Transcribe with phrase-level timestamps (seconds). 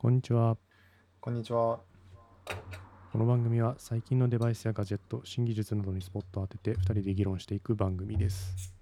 [0.00, 0.56] こんにちは。
[1.20, 1.80] こんにちは。
[3.12, 8.72] この番組は最近のデバイスやガジェット、新技術などにスポットを当てて2人で議論していく番組です。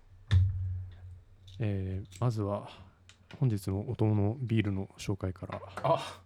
[1.58, 2.68] えーまずは
[3.40, 6.21] 本日のお供のビールの紹介から、あ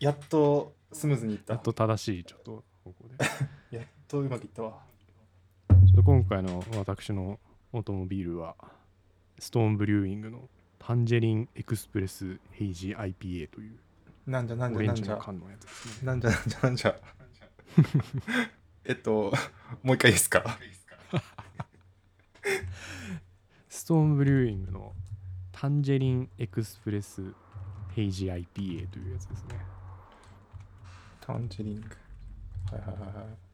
[0.00, 1.52] やっとスムーズにいった。
[1.52, 3.24] やっと正しいちょっと方向で。
[3.72, 4.82] ち やっとうまくいったわ。
[5.70, 7.38] ょっと今回の私の
[7.74, 8.56] お供ビールは、
[9.38, 10.48] ストーンブリューイングの
[10.86, 13.76] タンジェリンエクスプレスヘイジ IPA という
[14.24, 15.14] なんじゃなんじゃなんじゃ。
[15.16, 16.06] の缶のやつですね。
[16.06, 16.94] なんじゃなんじゃなんじゃ。
[18.86, 19.32] えっと、
[19.82, 20.58] もう一回いいですか？
[23.68, 24.92] ストーンブリューイングの
[25.50, 27.34] タンジェリンエクスプレス
[27.94, 29.58] ヘイジ IPA というやつですね。
[31.20, 31.88] タンジリング。
[32.70, 33.45] はいはいはいはい。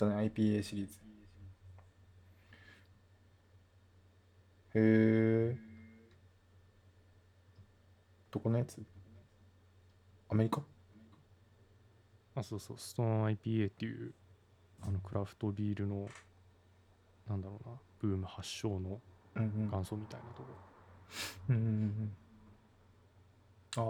[0.00, 0.92] たね、IPA シリーズ。
[4.74, 5.56] へえ。
[8.30, 8.80] どこのやつ？
[10.28, 10.62] アメリカ？
[12.34, 14.14] あ、そうそう、ストーン IPA っていう
[14.82, 16.08] あのクラフトビールの
[17.28, 19.00] なんだろうな、ブーム発祥の
[19.36, 19.70] うんうん。
[19.70, 20.48] 元祖みたいなとこ
[21.48, 22.16] うんうんうん
[23.76, 23.82] ああ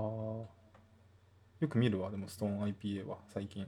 [1.61, 3.67] よく見るわでもストーン IPA は最近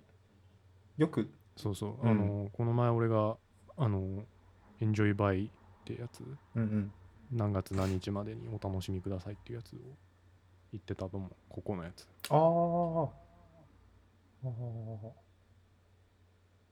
[0.98, 2.11] よくそうそう、うん。
[2.11, 3.36] あの、この前俺が、
[3.77, 4.25] あの、
[4.81, 5.50] エンジョイバイっ
[5.84, 6.22] てやつ、
[6.55, 6.92] うんうん。
[7.33, 9.78] 何月何日までにお楽しみくださいっていうやつを
[10.72, 12.06] 言ってたと思う、ここのやつ。
[12.31, 13.09] あー。
[14.44, 14.48] あー。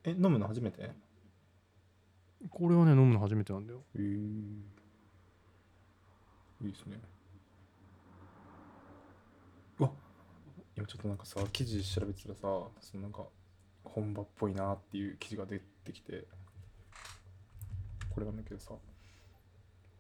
[0.05, 0.83] え飲むの初めて？
[0.83, 0.91] へ
[2.49, 3.83] これはね、飲むの初めてなんだよ。
[3.97, 4.03] えい
[6.69, 6.99] いですね。
[9.79, 9.91] うわ。
[10.77, 13.25] 今ちょっとなんかさ記事調べてたらさそのなんか
[13.85, 16.25] 本場っぽいなっていう記事が出てきて
[18.11, 18.75] これなんだけどさ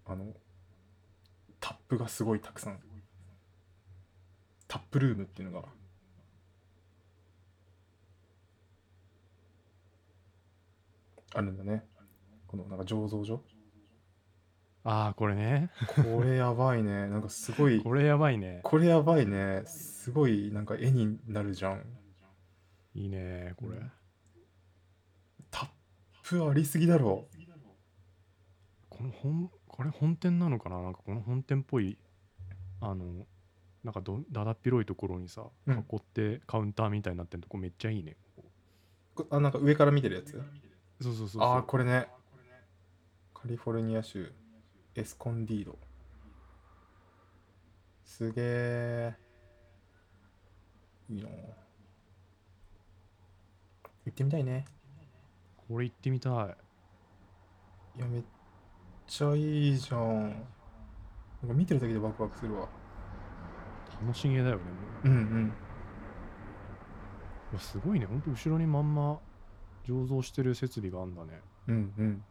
[0.06, 0.27] あの
[1.61, 2.81] タップがすごいたくさん。
[4.67, 5.69] タップルームっていうのが。
[11.34, 11.84] あるんだね。
[12.49, 13.41] このなんか醸造所。
[14.83, 15.71] ああ、これね。
[15.94, 17.06] これやばいね。
[17.09, 17.81] なんかすごい。
[17.84, 18.60] これやばいね。
[18.65, 19.62] これやばいね。
[19.66, 21.84] すごいなんか絵になるじゃん
[22.95, 23.78] いいね、これ。
[25.51, 25.69] タッ
[26.23, 27.28] プありすぎだろ。
[28.89, 30.83] この本これ本店なのかな？
[30.83, 31.97] なんかこの本店っぽい
[32.81, 33.27] あの
[33.83, 35.78] なんかどだだっ広いところにさうん。
[35.78, 38.17] 囲ってカウンターみたいになってるとこめっちゃいいね、
[39.15, 40.33] こあなんか上から見てるやつ？
[40.33, 40.45] そう
[41.01, 41.43] そうそうそう。
[41.43, 42.09] ああこれね。
[43.33, 44.31] カリフォルニア州
[44.95, 45.78] エスコンディード。
[48.05, 49.15] すげえ
[51.09, 51.28] いいな
[54.10, 54.65] 行ってみたいね。
[55.69, 56.32] これ行ってみたい。
[57.98, 58.22] いやめっ
[59.06, 60.31] ちゃいいじゃん。
[60.31, 60.34] なん
[61.48, 62.69] か見てるだけでワクワクするわ。
[64.03, 64.62] 楽しげだよね。
[64.65, 64.71] も
[65.04, 65.53] ううんうん。
[67.53, 68.06] いやすごいね。
[68.06, 69.21] ほんと後ろにまんま
[69.87, 71.41] 醸造してる設備があんだね。
[71.69, 72.25] うんうん。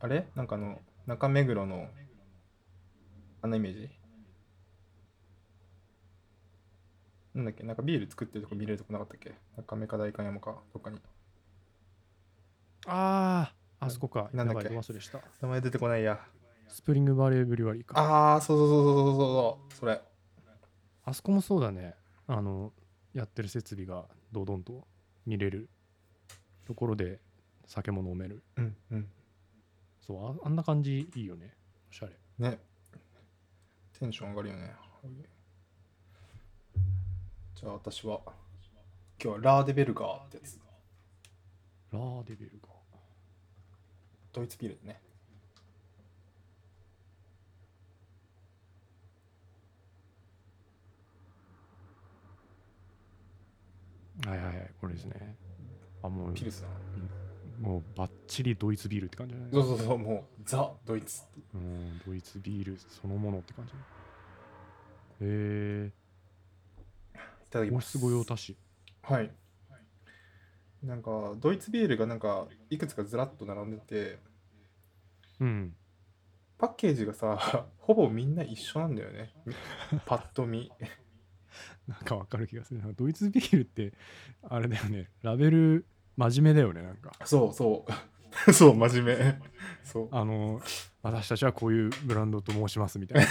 [0.00, 0.28] あれ？
[0.36, 1.88] なんかあの中目黒の
[3.42, 3.90] あんなイメージ？
[7.34, 9.34] なんだっけなんかビール作ってるとこ見れるとこなかったっけ？
[9.56, 10.98] 中目か代官山かどっかに。
[12.86, 14.28] あああそこか。
[14.32, 14.68] なんだっけ？
[14.68, 15.20] 忘れした。
[15.40, 16.20] 名前出てこないや。
[16.68, 20.00] スプリングバレーブリュワリーかああそうそうそうそうそうそうそれ。
[21.04, 21.94] あそこもそうだね。
[22.26, 22.72] あの
[23.14, 24.86] やってる設備がどどんと
[25.26, 25.68] 見れる
[26.66, 27.20] ところで
[27.66, 28.42] 酒も飲める。
[28.56, 29.08] うんうん。
[30.00, 31.54] そうああんな感じいいよね。
[31.90, 32.12] おしゃれ。
[32.38, 32.58] ね。
[33.98, 34.72] テンション上がるよね
[37.62, 38.20] じゃあ私は
[39.22, 40.58] 今日はラーデベルガーってやつ。
[41.92, 42.68] ラーデベルが
[44.32, 45.00] ドイツビールでね。
[54.26, 55.36] はいはいはいこれですね。
[56.02, 56.64] あもうピルス
[57.60, 61.22] もうバッチリドイツビールって感じだねそうそうそうもうザ・ドイツ
[61.54, 63.72] うんドイツビールそのものって感じ。
[63.72, 63.76] へ
[65.20, 66.01] えい
[67.52, 67.98] ただきます。
[67.98, 68.56] ー、王室御用達
[69.02, 69.30] はい。
[70.82, 74.18] なんかドイツビールがなんかいくつかずらっと並んでて
[75.40, 75.74] うん。
[76.58, 79.32] パッケージがさ ほぼみんな一緒なんだよね。
[80.06, 80.70] パッと見。
[81.86, 82.80] なんかわかる気がする。
[82.80, 83.92] なんかドイツビールって
[84.42, 85.10] あれだよね。
[85.22, 87.12] ラベル真面目だよねなんか。
[87.24, 87.92] そうそう。
[88.52, 89.40] そう真面目。
[89.84, 90.08] そう。
[90.10, 90.60] あの
[91.02, 93.26] 私たちはこういうブランドと申しますみたいな。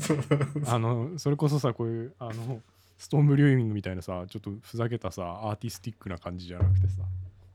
[0.00, 0.18] そう。
[0.66, 2.62] あのそれこそさこういうあの
[3.02, 7.02] ストーンブリューイングみたいなさちょっとふざけたさアーティスティックな感じじゃなくてさ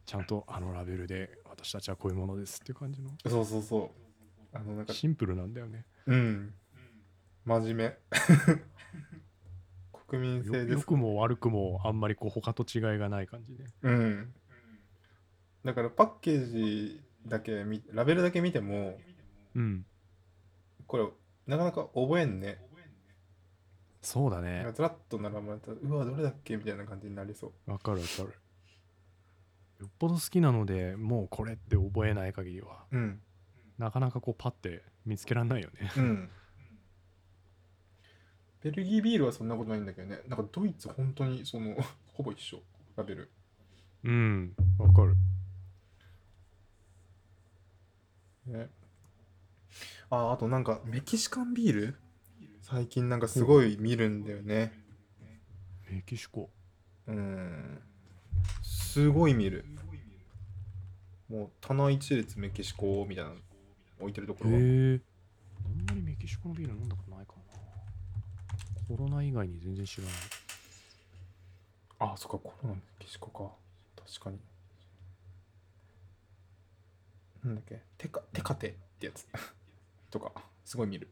[0.06, 3.12] ちゃんとあのラベルで私たちはこういうものですっていう感じの。
[3.26, 3.90] そうそうそう。
[4.52, 5.86] あのなんかシンプルなんだよね。
[6.06, 6.54] うん。
[7.46, 7.98] 真面目。
[10.10, 10.72] 国民性です。
[10.72, 14.34] よ良くも悪くもあんまりこう他と違いがない感じでうん。
[15.64, 19.00] だからパッケージだけ見ラベルだけ見ても
[19.56, 19.86] うん。
[20.88, 21.08] これ
[21.46, 22.67] なかなか覚えんね
[24.02, 24.66] そうだね。
[24.74, 27.72] ずらっと並ばれたらうわどれだっけみたいな感じになりそう。
[27.72, 28.34] わかるわかる。
[29.80, 33.22] よっぽど好きなのでもうこれって覚えない限りはうん。
[33.78, 35.92] なかなかこうパッて見つけられないよね。
[35.98, 36.30] うん。
[38.62, 40.20] ベルギービールはそんなことないんだけどね。
[40.28, 41.76] なんかドイツ本当にその
[42.14, 42.60] ほぼ一緒。
[42.96, 43.30] ラベル。
[44.04, 44.56] うん。
[44.80, 45.16] わかる。
[48.46, 48.70] ね。
[50.10, 51.96] ああとなんかメキシカンビール？
[52.70, 54.74] 最近なんかすごい見るんだよね。
[55.90, 56.50] メキシコ。
[57.08, 57.80] うん。
[58.62, 59.64] すごい見る。
[61.30, 63.38] もう棚一列メキシコみたいなの
[64.02, 65.00] 置いてるところはへえ。
[65.66, 68.98] あんまりメキシコのビール飲んだことないかな。
[68.98, 70.14] コロナ以外に全然知らない。
[72.00, 72.38] あそっか。
[72.38, 73.50] コロナメキシコか。
[74.06, 74.40] 確かに。
[77.46, 77.80] なんだっけ。
[77.98, 79.26] テカテカテってやつ。
[80.12, 80.34] とか
[80.66, 81.08] すごい見る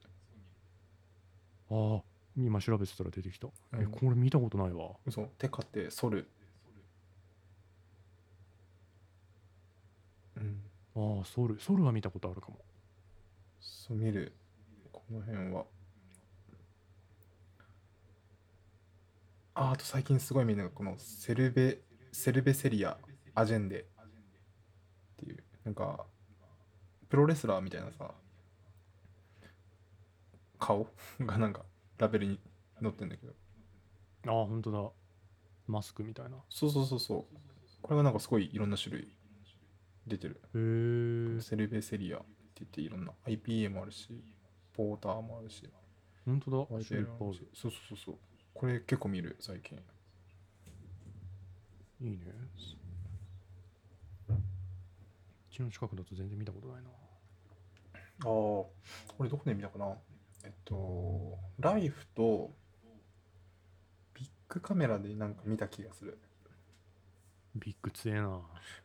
[1.72, 2.02] ああ
[2.38, 3.92] 今調べてたら出てきた、えうん。
[3.92, 4.92] これ見たことないわ。
[5.06, 5.24] 嘘。
[5.38, 6.28] テカテソル
[10.36, 10.62] うん。
[10.96, 12.60] ああソルソルは見たことあるかも。
[13.60, 14.34] そう見る。
[14.92, 15.66] この辺は。
[19.54, 21.80] ああと最近すごい見るのがこのセルベ
[22.12, 22.98] セルベセリア
[23.34, 23.86] アジェンデっ
[25.18, 25.44] ていう。
[25.64, 26.06] なんか
[27.10, 28.12] プロレスラーみたいなさ
[30.66, 30.88] 顔
[31.20, 31.62] がなんか
[32.00, 32.40] ラベルに
[32.82, 33.34] 載ってんだけど。
[34.28, 34.90] ああ本当だ。
[35.68, 36.38] マスクみたいな。
[36.50, 37.38] そうそうそうそう。
[37.84, 39.16] これがなんかすごいいろんな種類
[40.08, 40.42] 出てる。
[40.56, 42.26] へえセルベセリアって
[42.62, 43.12] 言っていろんな。
[43.28, 44.10] IPA もあるし
[44.74, 45.70] ポーターもあるし。
[46.26, 46.58] 本当だ。
[46.58, 47.36] ワイ種類いっぱいあペーもある。
[47.36, 48.16] しそうそうそうそう。
[48.56, 49.78] これ結構見る最近。
[49.78, 49.84] る
[52.02, 52.26] いいね。
[54.30, 54.34] う
[55.52, 56.90] ちの近くだと全然見たことないな。
[56.90, 56.92] あ
[58.20, 58.72] あこ
[59.22, 59.96] れどこで見たかな？
[60.46, 62.52] えっとライフと
[64.14, 66.20] ビッグカメラでなんか見た気がする。
[67.56, 68.42] ビッグ強えな。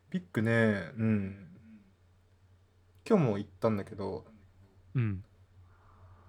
[0.09, 1.49] ビッグねうん。
[3.07, 4.25] 今日も行ったんだけど
[4.95, 5.23] うん。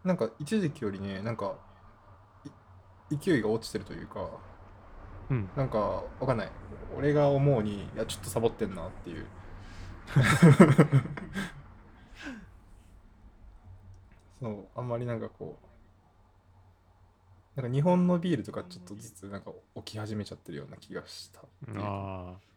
[0.04, 1.56] なんか一時期よりねなんか
[3.10, 4.30] い勢いが落ちてるというか
[5.30, 5.50] うん。
[5.56, 6.51] なんかわかんない。
[6.98, 9.25] 俺が思うにいやちょっとサボってんなっていう
[14.42, 15.66] そうあんまりなんかこう
[17.62, 21.80] なんか日本のビールとかちょっとずつなんか起き始めちゃってるような気がしたっていう。
[21.80, 22.52] ああ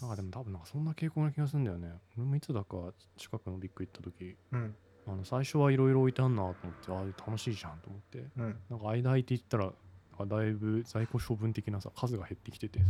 [0.00, 1.88] なんかでも多分なんかそんな傾向な気がするんだよね。
[2.18, 4.74] 俺もいつだか近くのビッグ行った時うん。
[5.06, 6.72] あの最初はいろいろ置いてあんなと思
[7.04, 8.24] ってああ楽しいじゃんと思って。
[8.36, 8.58] うん。
[8.68, 12.80] なんか間空いていったらなんかだいぶ在庫処分的なさ数が減ってきてて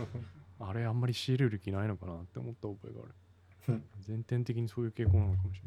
[0.58, 3.08] あれあんまり仕入れる気ないのかなって思った覚えがある。
[3.08, 3.14] うん
[4.00, 5.62] 全天的にそういう傾向なのかもしれ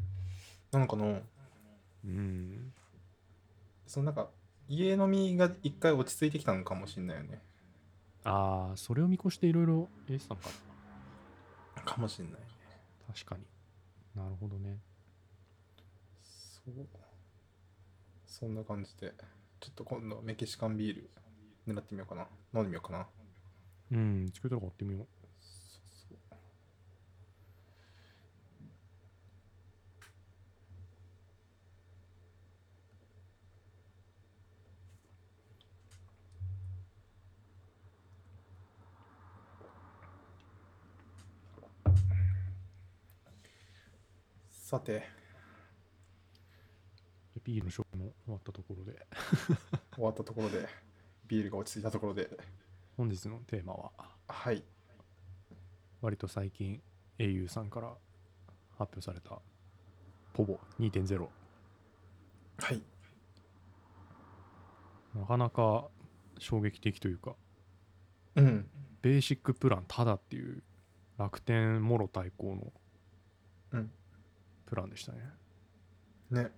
[0.78, 0.80] ない。
[0.80, 1.20] なんかの
[2.04, 2.72] うん。
[3.86, 4.28] そのなんか
[4.68, 7.40] 家飲みが一回落ち着いてきたのかもしれないよね。
[8.24, 10.50] ああそれを見越していろいろ入れてたのか。
[11.84, 12.38] かもしれないな
[13.12, 13.42] 確かに。
[14.14, 14.78] なるほどね。
[16.22, 16.86] そう。
[18.26, 19.12] そんな感じで。
[19.60, 21.10] ちょっと今度はメキシカンビール
[21.66, 22.26] 狙ってみようかな。
[22.54, 23.06] 飲んでみようかな。
[23.92, 25.06] うん作ったら買ってみよう
[25.40, 26.18] そう
[44.70, 45.02] さて。
[47.42, 49.04] ビールのショップも終わったところで。
[49.92, 50.68] 終わったところで。
[51.26, 52.30] ビールが落ち着いたところで。
[52.96, 53.90] 本日のテーマは？
[54.28, 54.62] はい。
[56.00, 56.80] 割と最近
[57.18, 57.88] au さんから
[58.78, 59.42] 発表された
[60.34, 61.28] ポボ2.0
[62.58, 62.80] はい。
[65.16, 65.90] なかなか
[66.38, 67.34] 衝撃的というか
[68.36, 68.70] うん。
[69.02, 70.62] ベーシックプランただっていう
[71.18, 72.72] 楽天もろ対抗の
[73.72, 73.92] うん
[74.70, 75.18] プランでしたね、
[76.30, 76.50] ね。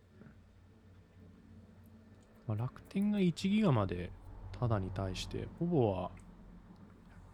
[2.47, 4.13] まあ、楽天が1ギガまで
[4.61, 6.11] ただに対してポボは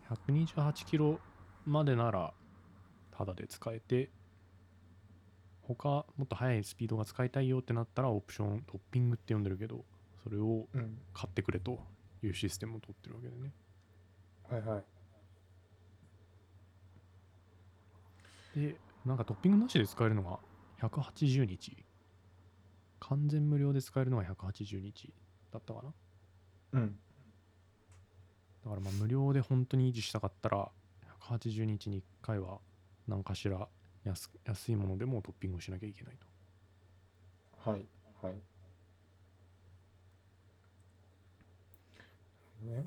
[0.08, 1.18] 128キロ
[1.66, 2.32] までなら
[3.10, 4.10] ただで使えて
[5.62, 9.84] 他もっと速いスピードが使いたいよってなったらオプショントッピングって呼んでるけど
[10.22, 10.98] それをうん。
[11.12, 11.80] 買ってくれと
[12.22, 13.52] いうシステムを取ってるわけでね。
[14.48, 14.78] はいは
[18.54, 18.60] い。
[18.60, 20.38] でなんかトッピングなしで使えるのが
[20.80, 21.84] 180日。
[23.00, 25.12] 完全無料で使えるのが180日
[25.52, 25.92] だったかな？
[26.72, 26.98] うん。
[28.64, 30.68] だからまあ無料で本当に維持したかったら
[31.20, 32.58] 180日に1回は
[33.06, 33.68] 何かしら
[34.04, 36.16] 安安いものでもトッピングをしなきゃいけない
[37.64, 37.70] と。
[37.70, 37.86] はい
[38.20, 38.34] はい。
[42.66, 42.86] ね。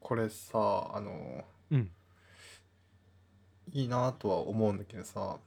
[0.00, 1.90] これさあのうん
[3.72, 5.38] いいなとは思うんだけどさ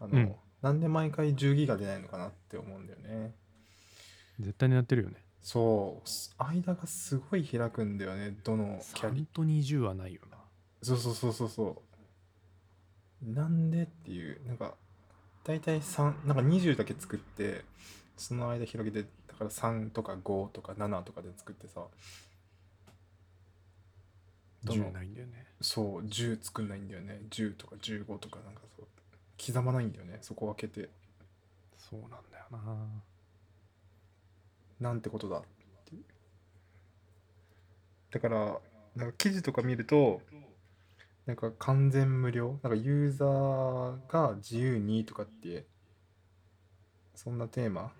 [0.00, 0.34] あの、うん。
[0.62, 3.34] なんで毎回10ギガ出ないのかなって思うんだよね。
[4.40, 5.16] 絶対にやってるよね。
[5.40, 6.08] そう。
[6.08, 9.22] す間がすごい開くんだよねどのキャリ。
[9.22, 10.38] 3と20はないよな。
[10.82, 11.82] そうそうそうそうそ
[13.24, 13.32] う。
[13.32, 14.74] なんでっていうなんか
[15.44, 17.64] 大体3なんか20だけ作って
[18.16, 21.82] その間広げてだから3とか5とか7とかで作ってさ。
[24.64, 27.20] どの10ないんだよねそう10作んないんだよね。
[27.30, 28.86] 10とか15とかなんかそう。
[29.44, 30.18] 刻まないんだよね。
[30.22, 30.88] そこを開けて。
[31.76, 32.58] そうなんだよな。
[34.80, 35.38] なんてことだ。
[35.38, 35.42] っ
[35.84, 36.04] ていう。
[38.10, 38.60] だから
[38.96, 40.22] なんか記事とか見ると
[41.26, 42.58] なんか完全無料。
[42.62, 45.66] なんかユーザーが自由にとかって
[47.14, 47.92] そんなテーマ。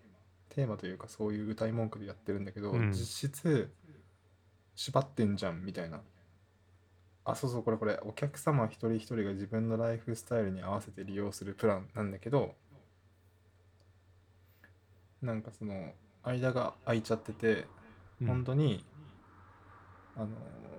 [0.48, 2.90] テーマというかそういう歌い文句でやってるんだけど、うん。
[2.90, 3.70] 実質
[4.74, 6.00] 縛ってんじゃんみたいな
[7.30, 7.98] あそうそうこれこれ。
[8.02, 12.54] お客様一人一人が自分のライフスタイルに合わせて利用するプランなんだけど
[15.20, 15.92] なんかその
[16.22, 17.66] 間が空いちゃってて
[18.20, 18.26] うん。
[18.26, 18.84] 本当に、
[20.16, 20.28] あの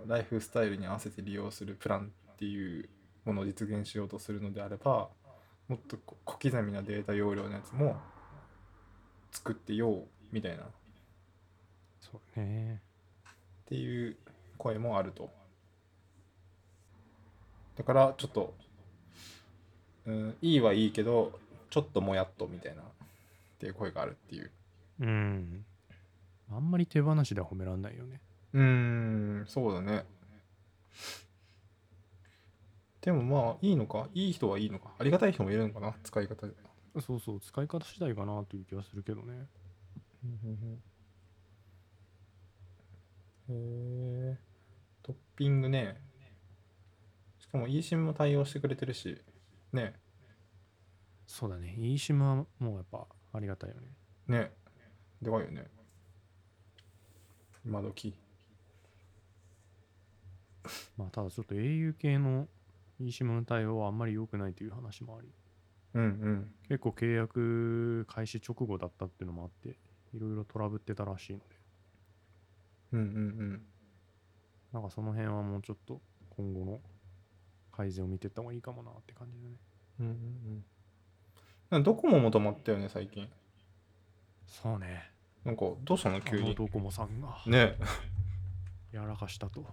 [0.08, 2.90] ライフスタイルに合わせて利用するプランっていう
[3.26, 5.10] ものを実現しようとするのであれば
[5.68, 7.96] もっとこ小刻みなデータ容量のやつも
[9.32, 10.64] 作ってようみたいな。
[10.64, 10.68] っ
[12.02, 12.82] そうね。
[13.68, 14.18] ていう
[14.58, 15.30] 声もあると
[17.80, 18.54] だからちょっと、
[20.06, 21.32] うん、いいはいいけど
[21.72, 22.86] ちょっともやっとみたいなっ
[23.58, 24.52] ていう声があるっていう
[25.00, 25.66] うん
[26.52, 28.20] あんまり手放しでは褒めらんないよね
[28.54, 30.04] うーん、そうだね。
[33.00, 34.10] でもまあ、いいのか？
[34.14, 34.90] いい人はいいのか？
[35.00, 35.96] ありがたい人もいるのかな？
[36.04, 36.54] 使い方で。
[37.00, 39.48] そうそう使い方次第かなという気はするけどね
[43.50, 44.38] へえ。
[45.04, 46.09] トッピングね。
[47.50, 49.18] しかも eSIM も対応してくれてるし、
[49.74, 49.96] ね。
[51.26, 53.88] そうだね eSIM はもうやっぱありがたいよね
[54.28, 54.52] ね。
[55.20, 55.66] でかいよね。
[57.66, 58.14] 今時。
[60.96, 62.48] まあただちょっと au 系の
[63.02, 65.34] eSIM の対応はあんまり良くないという話もあり
[65.96, 66.54] うんうん。
[66.68, 69.70] 結構契約開始直後だったっていうのもあって
[70.14, 71.46] いろいろトラブってたらしいので
[72.92, 73.10] うんうんう
[73.56, 73.66] ん。
[74.72, 76.80] なんかその辺はもうちょっと今後の
[77.80, 79.56] 改善を見ていった方がいいかもなって感じだね
[80.02, 80.64] うんうん
[81.78, 81.84] うん。
[81.84, 83.26] ドコモも止まったよね、最近。
[84.46, 85.10] そうね
[85.46, 86.56] なんか、どうしたの急に？
[86.56, 87.78] ドコモさんがね。
[88.92, 89.66] やらかしたと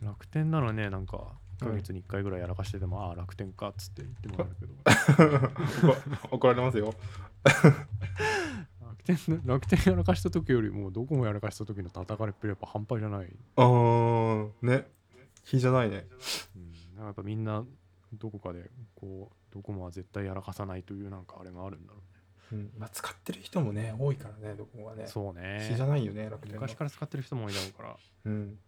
[0.00, 5.88] 楽天ならねなんか1ヶ月に1回ぐらいやらかしてても、ああ楽天かっつって言ってもらえるけど
[6.30, 6.94] 怒られますよ。
[8.80, 14.86] 楽天楽天やらかした時よりもドコモやらかした時の叩かれっぷりやっぱ半端じゃない、あー、ね。
[15.44, 16.06] 日じゃないね。
[16.56, 17.64] うん、なんかやっぱみんな
[18.12, 22.00] どこかでこうドコモは絶対やらかさないというなんかあれがあるんだろ
[22.52, 22.70] うん。
[22.76, 25.06] まあ、使ってる人もね、多いからね、どこがねうね。
[25.06, 28.58] そうね日じゃないよね、楽天は昔から使ってる人も多いだろうからうん。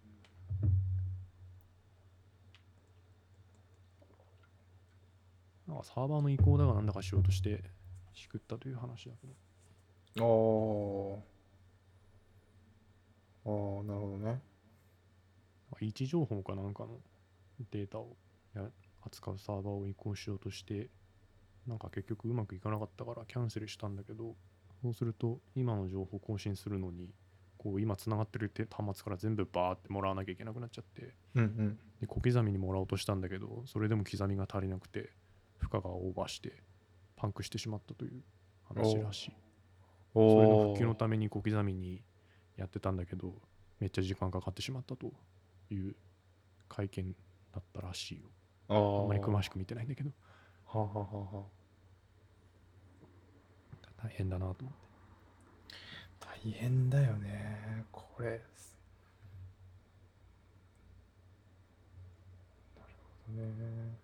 [5.66, 7.62] なんかサーバーの移行だかなんだかしようとして
[8.12, 9.26] しくったという話だけ
[10.20, 11.32] どあー。
[13.44, 14.40] あー、なるほどね。
[15.84, 16.98] 位置情報かなんかの
[17.70, 18.16] データを
[18.54, 18.62] や
[19.02, 20.88] 扱うサーバーを移行しようとして
[21.66, 24.34] なんか結局うまくいかなかったからキャンセルしたんだけど
[24.82, 27.10] そうすると今の情報更新するのに
[27.56, 31.78] こう今つながってる手端末から全部バーってもらわなきゃいけなくなっちゃってうんうん。
[32.00, 35.10] で小刻みにもらおうとしたんだけどそれでも刻みが足りなくて
[35.58, 36.62] 負荷がオーバーして
[37.16, 38.22] パンクしてしまったという
[38.64, 39.32] 話らしい。
[40.14, 42.02] それのお復旧のために小刻みに
[42.56, 43.32] やってたんだけど
[43.78, 45.12] めっちゃ時間かかってしまったと
[45.72, 45.94] いう
[46.68, 47.14] 会見
[47.52, 48.26] だったらしいよ。
[48.68, 49.02] あー。
[49.02, 50.10] あんまり詳しく見てないんだけど。
[50.66, 51.44] はあはあはあはあ。
[54.04, 54.78] 大変だなと思って。
[56.20, 58.30] 大変だよね、これ。
[58.30, 58.36] な
[62.86, 62.92] る
[63.26, 64.02] ほどね。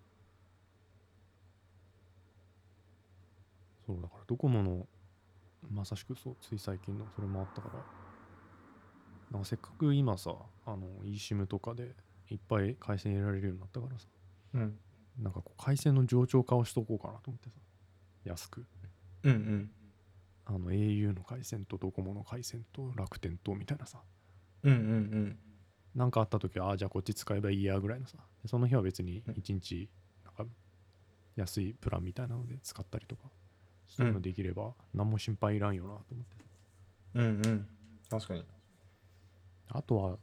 [3.89, 4.87] そうだからドコモの
[5.73, 7.83] まさしくそうつい最近のそれもあったから
[9.31, 10.35] なんかせっかく今さ
[10.67, 11.95] あの eSIM とかで
[12.31, 14.07] いっぱい回線入れられるようになったからさ。
[14.55, 14.79] うん。
[15.19, 17.57] なんかこう回線の冗長化をしとこうかなと思ってさ。
[18.25, 18.65] 安く。
[19.25, 19.71] うんうん。
[20.47, 23.99] あの au の回線とドコモの回線と楽天とみたいなさ。
[24.63, 25.39] うんうんうん。
[25.95, 28.19] なんかあった時はああじゃあこっち使えばいいやぐらいのさ。
[28.43, 29.35] でその日は別にうん。
[29.35, 29.89] 1日
[30.25, 30.45] なんか
[31.37, 33.23] 安いプランみたいなので使ったりとか
[33.89, 36.45] そういうのできれば何も心配いらんよなと思って。
[37.15, 37.69] うんうん。
[38.11, 38.45] 確かに
[39.71, 40.19] あとは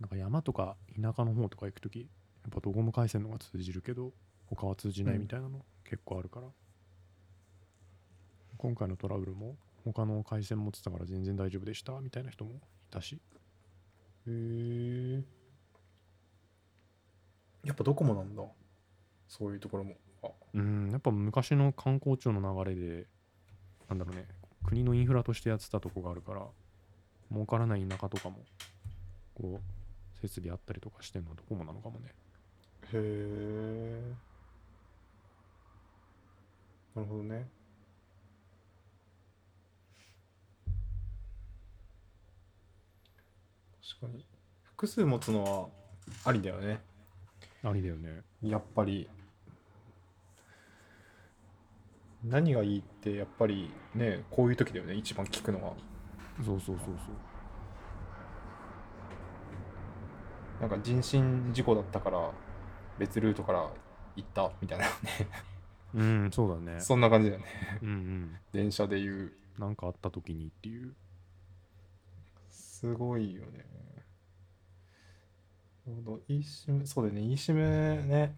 [0.00, 2.06] なんか山とか田舎の方とか行く時や
[2.48, 4.12] っぱドコモ回線の方が通じるけど
[4.46, 6.46] 他は通じないみたいなの結構あるから、
[8.56, 12.54] 今回のトラブルも他の回線持ってたから全然大丈夫でしたみたいな人もい
[12.90, 13.20] たし。
[14.26, 15.22] へえ
[17.64, 18.42] やっぱドコモなんだ。
[19.28, 19.94] そういうところも。
[20.22, 20.28] あ。
[20.54, 23.06] うんやっぱ昔の観光庁の流れで
[23.88, 24.26] なんだろうね
[24.64, 26.46] 国のインフラとしてやってたとこがあるから
[27.30, 28.38] 儲からない田舎とかも
[29.34, 32.14] こう設備あったりとかしてんのはドコモなのかもね。
[32.92, 34.14] へえ
[36.94, 37.48] なるほどね。
[43.98, 44.24] 確かに。
[44.62, 45.68] 複数持つのは
[46.24, 46.80] ありだよね。
[47.62, 48.22] ありだよね。
[48.42, 49.08] やっぱり。
[52.22, 55.74] 何がいいってやっぱりねこういう時だよね一番聞くのは。
[56.44, 57.33] そうそうそうそう
[60.64, 62.30] なんか人身事故だったから
[62.98, 63.70] 別ルートから
[64.16, 64.90] 行ったみたいなね。
[65.94, 66.80] うんそうだね。
[66.80, 67.46] そんな感じだよね。
[67.82, 68.36] うんうん。
[68.50, 69.32] 電車で言う。
[69.58, 70.94] なんかあった時にっていう。
[72.48, 73.66] すごいよね。
[75.86, 76.20] なるほど。
[76.30, 77.34] eSIM そうだよね。
[77.34, 78.34] eSIM ね。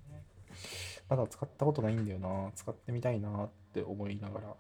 [1.09, 2.51] まだ使ったことないんだよな。
[2.57, 4.57] 使ってみたいなって思いながら。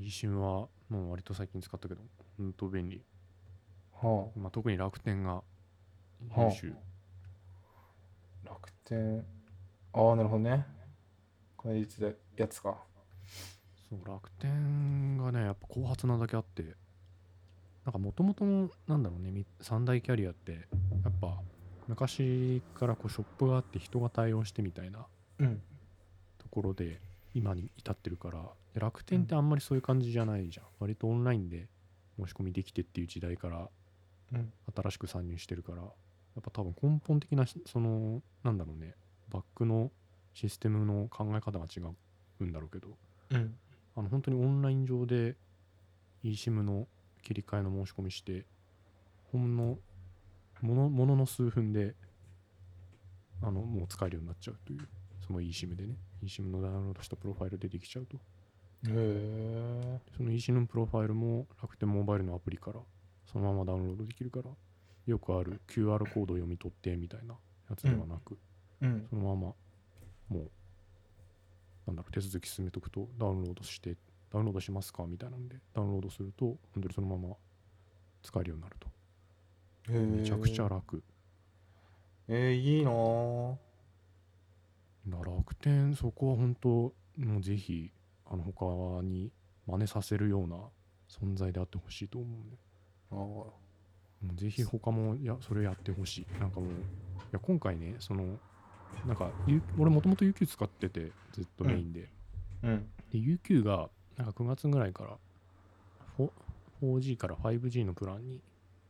[0.00, 2.00] eSIM はもう割と最近使ったけど
[2.38, 3.02] 本当便利、
[3.92, 5.42] はまあ、特に楽天があ、
[6.30, 6.74] は優秀、
[8.44, 9.24] あ、楽天。
[9.92, 10.66] ああなるほどね。
[11.56, 12.76] これいつでやつか。
[13.88, 16.74] そう楽天がねやっぱ後発なだけあって
[17.84, 20.58] なんかもともとのなんだろうねみ三大キャリアってや
[21.08, 21.40] っぱ
[21.86, 25.06] 昔からこうショップがあって人が対応してみたいな
[25.38, 25.62] うん。
[26.38, 27.00] ところで
[27.34, 28.40] 今に至ってるから
[28.74, 31.68] で楽天ってあんまりそういう感じじゃないじゃん、割とオンラインで
[32.18, 33.68] 申し込みできてっていう時代から
[34.32, 34.52] うん。
[34.74, 35.82] 新しく参入してるから
[36.36, 38.94] やっぱ多分根本的なしそのなんだろうね。
[39.30, 39.90] バックの
[40.34, 41.80] システムの考え方が違
[42.40, 42.96] うんだろうけど。
[43.30, 43.54] うん。
[43.96, 45.36] あの本当にオンライン上で
[46.22, 46.86] eSIM の
[47.22, 48.44] 切り替えの申し込みして
[49.32, 49.78] ほんの
[50.60, 51.94] ものものの数分で
[53.42, 54.86] あのもう使えるようになっちゃうという
[55.26, 55.96] その eSIM でね。
[56.22, 58.16] eSIM のダウンロードしたプロファイルでできちゃうと。
[58.16, 58.20] へ
[58.90, 62.80] えその eSIM のプロファイルも楽天モバイルのアプリから
[63.24, 64.50] そのままダウンロードできるから
[65.06, 67.34] よくある QR コードを読み取ってみたいな
[67.70, 68.36] やつではなく、
[68.82, 69.06] うん。
[69.08, 69.56] そのままも
[70.30, 70.50] う
[71.86, 73.96] なんだろう手続き進めとくとダウンロードして
[74.32, 77.36] ダウンロードしますかみたいなんでダウンロードすると本当にそのまま
[78.22, 78.88] 使えるようになると。
[79.88, 81.02] めちゃくちゃ楽。
[82.28, 82.90] えー、いいな
[85.24, 86.68] 楽天そこは本当
[87.16, 87.92] もうぜひ
[88.28, 89.30] あの他に
[89.66, 90.56] 真似させるような
[91.08, 92.58] 存在であってほしいと思うね
[93.12, 93.16] あー。
[93.16, 93.65] もう
[94.34, 96.40] ぜひ他もいやそれやってほしい。
[96.40, 96.74] なんかもうい
[97.32, 98.38] や今回ねその
[99.06, 102.08] なんかゆ俺もともと UQ 使っててずっとメインで、
[102.62, 102.88] うん。
[103.10, 105.16] で UQ がなんか9月ぐらいから
[106.18, 106.30] 4-
[106.82, 108.40] 4G から 5G のプランに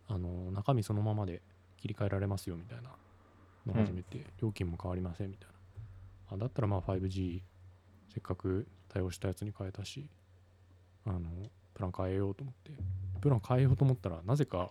[0.08, 1.42] あの中身そのままで
[1.76, 2.90] 切り替えられますよみたいな
[3.66, 5.48] のを始めて、料金も変わりませんみたい
[6.30, 6.36] な。
[6.36, 7.40] あだったらまあ 5G
[8.12, 10.08] せっかく対応したやつに変えたし
[11.04, 11.20] あの
[11.74, 12.72] プラン変えようと思って。
[13.20, 14.70] プラン変えようと思ったらなぜか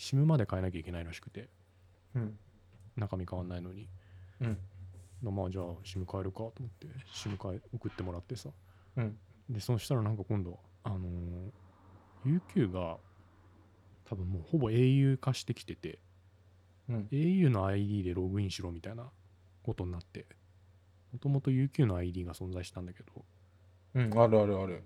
[0.00, 1.48] SIM まで変えなきゃいけないらしくて。
[2.14, 2.38] うん。
[2.96, 3.88] 中身変わんないのに。
[4.40, 4.58] うん。
[5.22, 8.48] まあじゃあ SIM 変えるかと思って SIM 変え送ってもらってさ。
[8.96, 9.18] うん。
[9.50, 11.50] でそしたらなんか今度あのー
[12.24, 12.98] UQ が
[14.04, 15.98] 多分もうほぼ au 化してきてて
[16.88, 17.08] うん。
[17.10, 19.10] au の ID でログインしろみたいな
[19.62, 20.26] ことになって
[21.12, 23.24] もともと UQ の ID が存在したんだけど
[23.94, 24.82] うんあるあるある。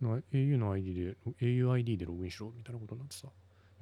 [0.00, 3.28] な au の ID で auID でログインしろみたいなことになってさ、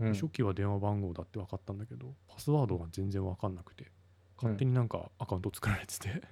[0.00, 0.12] うん。
[0.14, 3.90] 初期は電話番号だって分かったんだけどパスワードが全然分かんなくて
[4.36, 6.22] 勝手になんかアカウント作られてて、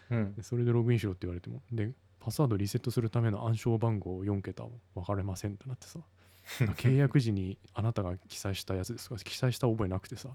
[0.42, 6.00] それでログインしろって言われてもでパスワードリセットするための暗証番号4桁分かれませんってなってさ。
[6.76, 9.16] 契約時にあなたが記載したやつですか？
[9.16, 10.28] 記載した覚えなくてさ。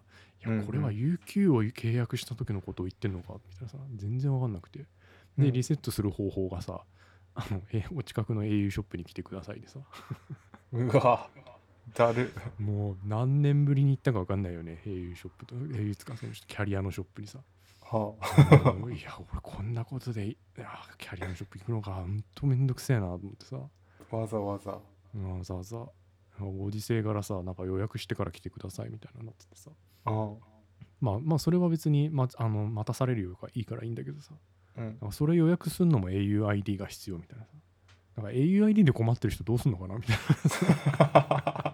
[0.45, 4.86] いやこれは UQ を契約した時のことを言ってんのかみたいなさ全然分かんなくて。
[5.38, 5.43] うん。
[5.43, 6.86] でリセットする方法がさ
[7.36, 9.82] あのえお近くの au ショップに来てくださいでさ。
[10.71, 11.30] うわ
[11.93, 12.34] だる。
[12.60, 14.82] もう何年ぶりに行ったか分かんないよね。
[14.86, 17.39] au ショップと au つかそのキャリアのショップにさ。
[17.82, 18.13] は
[18.80, 23.58] もういや俺こんなことでいやキャリアのショップ行くのかほんとめんどくせえなと思ってさ。
[24.12, 24.78] あわざわざ。
[25.15, 25.56] うんわざ。
[25.56, 25.86] わざ
[26.39, 29.71] ご時世柄さなんか予約してから来てくださいみたいなのなっててさ。
[30.06, 30.34] あ
[31.00, 34.34] まあまあそれは別に、まあの待たされるよりはいいからいいんだけどさ。
[34.78, 35.12] うん。
[35.12, 37.52] それ予約するのも auID が必要みたいなさ。
[38.17, 41.67] なんか auID で困ってる人どうすんのかなみたいな俺は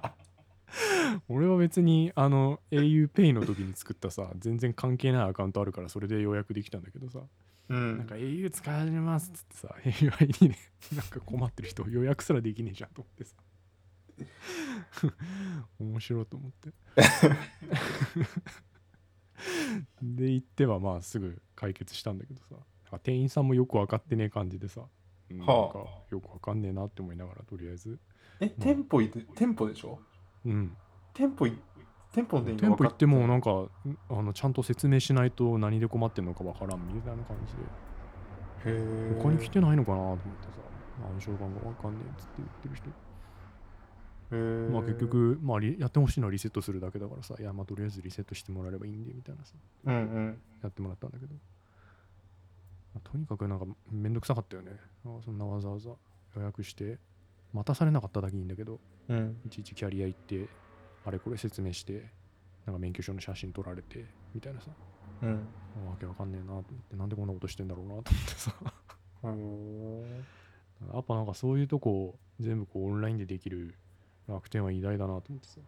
[1.64, 7.22] 別にあの auPay の時に作ったさ全然関係ないアカウントあるからそれで予約できたんだけどさ。
[7.70, 7.98] うん。
[8.00, 10.56] なんか au 使い始めますっつってさ auID で
[10.98, 13.36] なんか困ってる人予約すらできねえじゃんと思ってさ。
[15.80, 16.74] 面白いと思って。
[20.02, 22.56] で行ってはまあすぐ解決したんだけどさ。
[23.02, 24.82] 店員さんもよく分かってねえ感じでさ。
[25.30, 28.00] うんなんかはよく分かんねえなって思いながらとりあえず。
[28.40, 30.00] え店舗いて店舗でしょ？
[30.46, 30.78] うん
[31.14, 31.58] 店舗い
[32.12, 33.66] 店舗の店舗行ってもなんか
[34.10, 37.62] あのちゃんと説明しないと何で困ってんのか分からんみたいな感じで。
[38.66, 40.64] へえ他に来てないのかなと思ってさ。
[41.16, 44.72] 暗証番号わかんねえっつって言ってる人。
[44.72, 47.36] まあ結局、まあ、リやってほしいのはリセットするだけだからさ。
[47.40, 49.54] いやまあとりあえずリセットしてもらえればいいんでみたいなさ。
[49.86, 50.42] うんうん。
[50.62, 51.34] やってもらったんだけど、
[52.94, 54.72] まあとにかくなんかめんどくさかったよね。
[55.06, 55.90] あそんなわざわざ
[56.36, 57.00] 予約して。
[57.54, 58.80] 待たされなかっただけいいんだけど。
[59.10, 59.38] うん。
[59.46, 60.48] いちいちキャリア行って
[61.06, 62.10] あれこれ説明して
[62.66, 64.70] なんか免許証の写真撮られてみたいなさ。
[65.22, 65.32] うん。
[65.90, 68.54] わけわかんねえなと思ってなんでこんなことしてんだろうなと思ってさ。
[69.24, 70.94] へー。
[70.94, 73.76] やっぱなんかそういうとこ全部こうオンラインでできる
[74.28, 75.60] 楽天は偉大だなと思ってさ。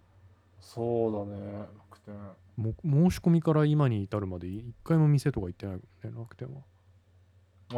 [0.60, 2.16] そうだね楽天。
[2.58, 2.74] も
[3.10, 6.62] 申し込みから今に至るまで一回も店とか行ってないもんね楽天は。
[7.72, 7.76] ああ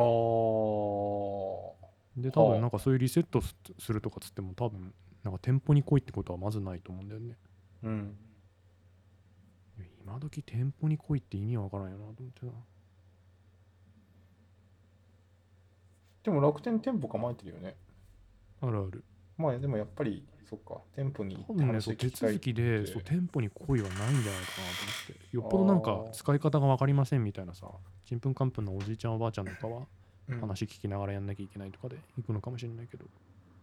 [2.17, 4.93] で多はあ分なんかそういうリセットすするとかつっても多分
[5.23, 7.35] なんか店舗に来いってことはまずないと思うんだよね
[7.83, 8.17] うん。
[10.01, 12.51] 今時店舗に来いって意味わからんよなと思ってな。
[16.23, 17.75] でも楽天店舗構えてるよね。
[18.61, 19.03] あるある。
[19.37, 22.91] まあでもやっぱりそっか店舗に行多って分ねそう手話聞きたい続きでって。
[22.93, 25.35] そう店舗に来いはないんじゃないかなと思って。
[25.35, 27.67] よっぽどなんか使い方が分かりませんみたいなさ
[28.05, 29.87] ちんぷんかんぷんのおじいちゃんおばあちゃんとかは
[30.29, 30.39] うん。
[30.41, 33.05] 話聞きながらやんなきゃいけないとかで行くのかもしれないけど、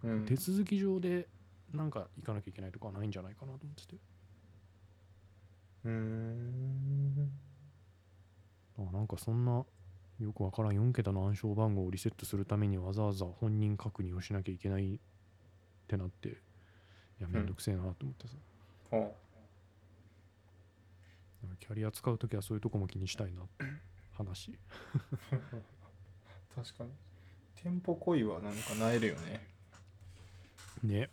[0.05, 0.25] うん。
[0.27, 1.27] 手続き上で
[1.73, 3.97] なんか行かなきゃいけないとかはないんじゃないかなと思ってて。
[5.85, 7.31] うーん
[8.79, 9.65] あなんかそんな
[10.21, 14.99] よくわからん4桁の暗証番号をリセットするためにわざわざ本人確認をしなきゃいけないっ
[15.87, 16.33] てなってい
[17.21, 18.35] やめんどくせえなと思ってさ、
[18.93, 18.97] あ。
[18.97, 19.17] なんか
[21.61, 23.65] キャリア使うときはそういうとこも気にしたいなって
[24.17, 24.59] 話。
[26.55, 26.91] 確かに。
[27.57, 29.47] 店舗恋はなんかなえるよね。
[30.83, 31.11] ね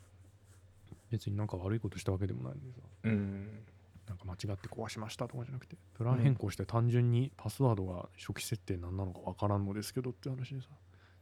[1.12, 2.80] 別になんか悪いことしたわけでもないのにさ。
[3.04, 3.63] うん。
[4.08, 10.67] なんか間違って壊しましたとかじゃなくてプラン変更して単純にパスワードが初期設定何なのかわからんのですけどって話でさ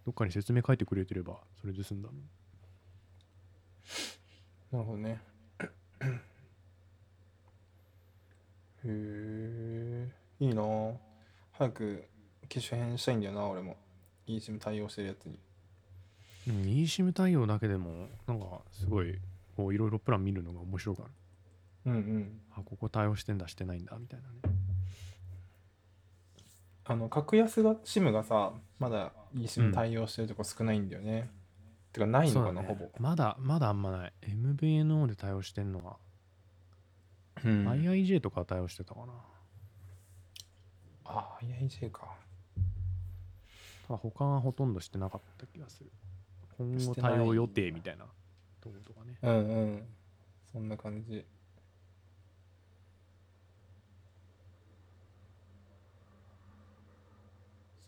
[0.06, 2.23] どっかに説明書いてくれてればそれで済んだのに。
[4.71, 5.21] なるほどね。
[8.86, 10.12] へえ。
[10.39, 10.62] いいな。
[10.62, 10.95] ぁ
[11.52, 12.06] 早く
[12.47, 13.78] 機種変したいんだよな俺も。
[14.28, 15.39] eSIM 対応してるやつに。
[16.47, 19.19] うん eSIM 対応だけでもなんかすごい
[19.60, 21.12] こういろいろプラン見るのが面白くなる。
[21.88, 22.41] うんうん。
[22.56, 24.56] あここ対応してんだしてないんだみたいなね。
[26.86, 31.30] あの格安が SIM がさまだうん eSIM 対応してるとこ少ないんだよね、
[31.91, 32.67] てかないのかな、ね。
[32.69, 34.13] ほぼ、まだまだあんまない。
[34.22, 35.98] MVNO で対応してんのは、
[37.43, 37.67] うん。
[37.67, 39.13] IIJ とか対応してたかな。
[41.04, 42.15] あ IIJ か。
[43.89, 45.91] 他はほとんどしてなかった気がする。
[46.58, 48.06] 今後対応予定みたいな
[48.62, 49.17] とことかね。
[49.22, 49.84] うんうん。
[50.52, 51.26] そんな感じ。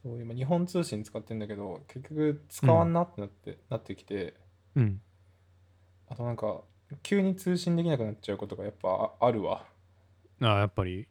[0.04, 4.36] そう今日本通信使ってんだけど結局使わんなってなって、なってきて。
[4.76, 5.02] うん。
[6.10, 6.62] あとなんか
[7.04, 9.66] 急に通信できなくなっちゃうことがやっぱああるわ。
[10.42, 11.08] あやっぱり。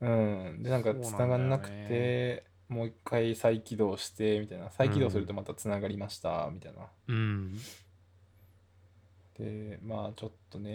[0.00, 0.62] うん。
[0.62, 4.70] でなんか繋がんなくてもう一回再起動してみたいな。
[4.70, 7.58] 再起動するとまた繋がりましたみたいな、うん
[9.38, 10.70] でまあちょっとね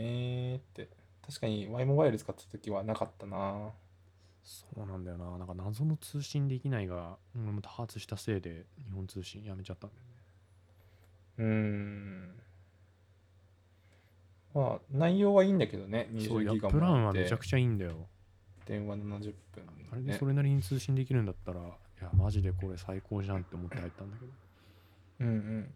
[0.56, 0.89] ーって。
[1.28, 3.72] 確かに Y モバイル使ってた時はなかったな。
[4.46, 5.38] そうなんだよな。
[5.38, 7.17] なんか謎の通信できないが、
[7.62, 10.08] 多発したせいで日本通信やめちゃったんだよね。
[11.38, 12.39] うーん。
[14.54, 18.08] まあ内容はいいんだけどねそういや20ギガプランはめちゃくちゃいいんだよ。
[18.65, 19.34] 電話70分、ね、
[19.91, 21.63] あれでそれなりに通信できるんだったら、い
[22.02, 24.32] やマジでこれ最高じゃんって思って入ったんだけど。
[25.20, 25.74] うんうん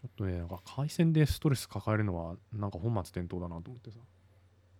[0.00, 3.98] ちょっとねなんか回線でストレス抱えるのはなんか本末転倒だなと思ってさ。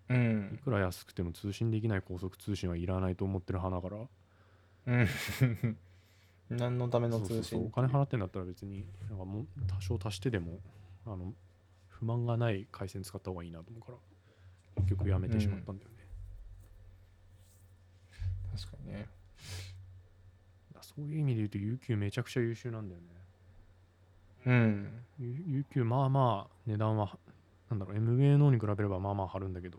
[0.09, 4.09] ういんくら安くても通信できない高速通信はいらないと思ってる派だか
[4.87, 4.95] ら。
[4.95, 5.77] うん。
[6.57, 10.59] 何のためのそうそう通信お金払ってんだったら別になんかもう多少足してでも
[11.07, 11.33] あの
[11.89, 13.99] 不満がない回線使った方がいいなと思うから
[14.83, 15.97] 結局やめてしまったんだよね、
[18.57, 19.09] 確かにね。
[20.73, 23.09] だそういう意味で言うと UQ めちゃくちゃ優秀なんだよね
[24.47, 25.03] うん。
[25.19, 27.19] U- UQ まあまあ値段は
[27.71, 29.79] なんだろう MVNO に比べればまあまあ張るんだけど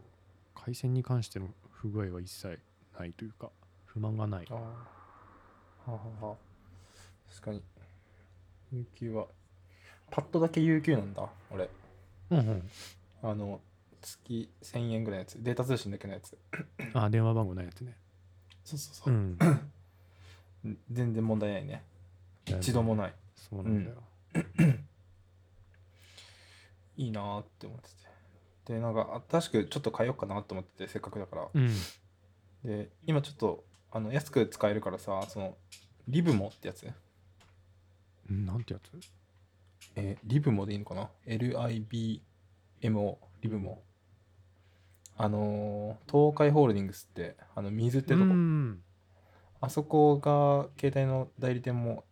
[0.55, 2.59] 回線に関しての不具合は一切
[2.97, 3.49] ないというか
[3.85, 4.57] 不満がないああ。
[5.91, 6.35] はあ、は
[7.29, 7.63] 確かに。
[8.73, 9.27] UQ は、
[10.11, 11.69] パッドだけ UQ なんだ、俺。
[12.29, 12.69] うんうん
[13.23, 13.59] あの、
[14.01, 15.43] 月1000円ぐらいのやつ。
[15.43, 16.37] データ通信だけのやつ。
[16.93, 17.97] あ電話番号ないやつね
[18.63, 19.37] そうそううん
[20.91, 21.83] 全然問題ないね。
[22.45, 23.13] 一度もない。
[23.35, 24.03] そうなんだよ、
[26.97, 28.73] いいなーって思ってて。
[28.73, 31.47] で、なんか、新しくちょっと変えようかなと思ってて、せっかくだから。
[31.53, 31.69] うん
[32.63, 35.57] で、今ちょっと、あの、安く使えるからさ、その、
[36.07, 36.87] リブモってやつ
[38.29, 38.91] うんなんてやつ？
[39.95, 42.21] えーリブモでいいのかな ?LIBMO、
[42.81, 43.81] リブモ。
[45.17, 48.83] あのー東海ホールディングスって、あの、水ってとこ、うん
[49.63, 52.03] あそこが携帯の代理店も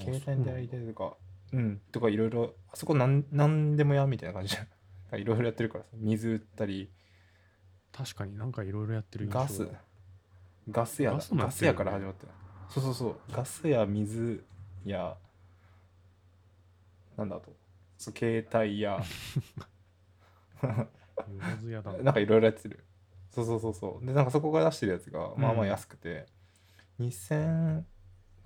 [0.00, 1.16] 携帯の代理店とか、
[1.52, 4.62] うん、とかいろいろ、あそこなんなんでもやみたいな感じじゃ
[5.16, 5.20] ん。
[5.20, 6.90] いろいろやってるからさ、水売ったり、
[7.92, 9.68] 確かになんかいろいろやってるガス、
[10.70, 11.16] ガス屋だ。
[11.16, 12.32] ガスガス屋から始まってる。
[12.68, 14.44] そうそうそう、ガスや水
[14.84, 15.16] や、
[17.16, 17.52] なんだあと、
[17.98, 19.00] そう携帯や、
[22.02, 22.10] な。
[22.12, 22.84] んかいろいろやってる。
[23.30, 24.06] そうそうそうそう。
[24.06, 26.26] で、なんかそこが出してるやつが、まあまあ安くて、
[27.00, 27.84] 2000、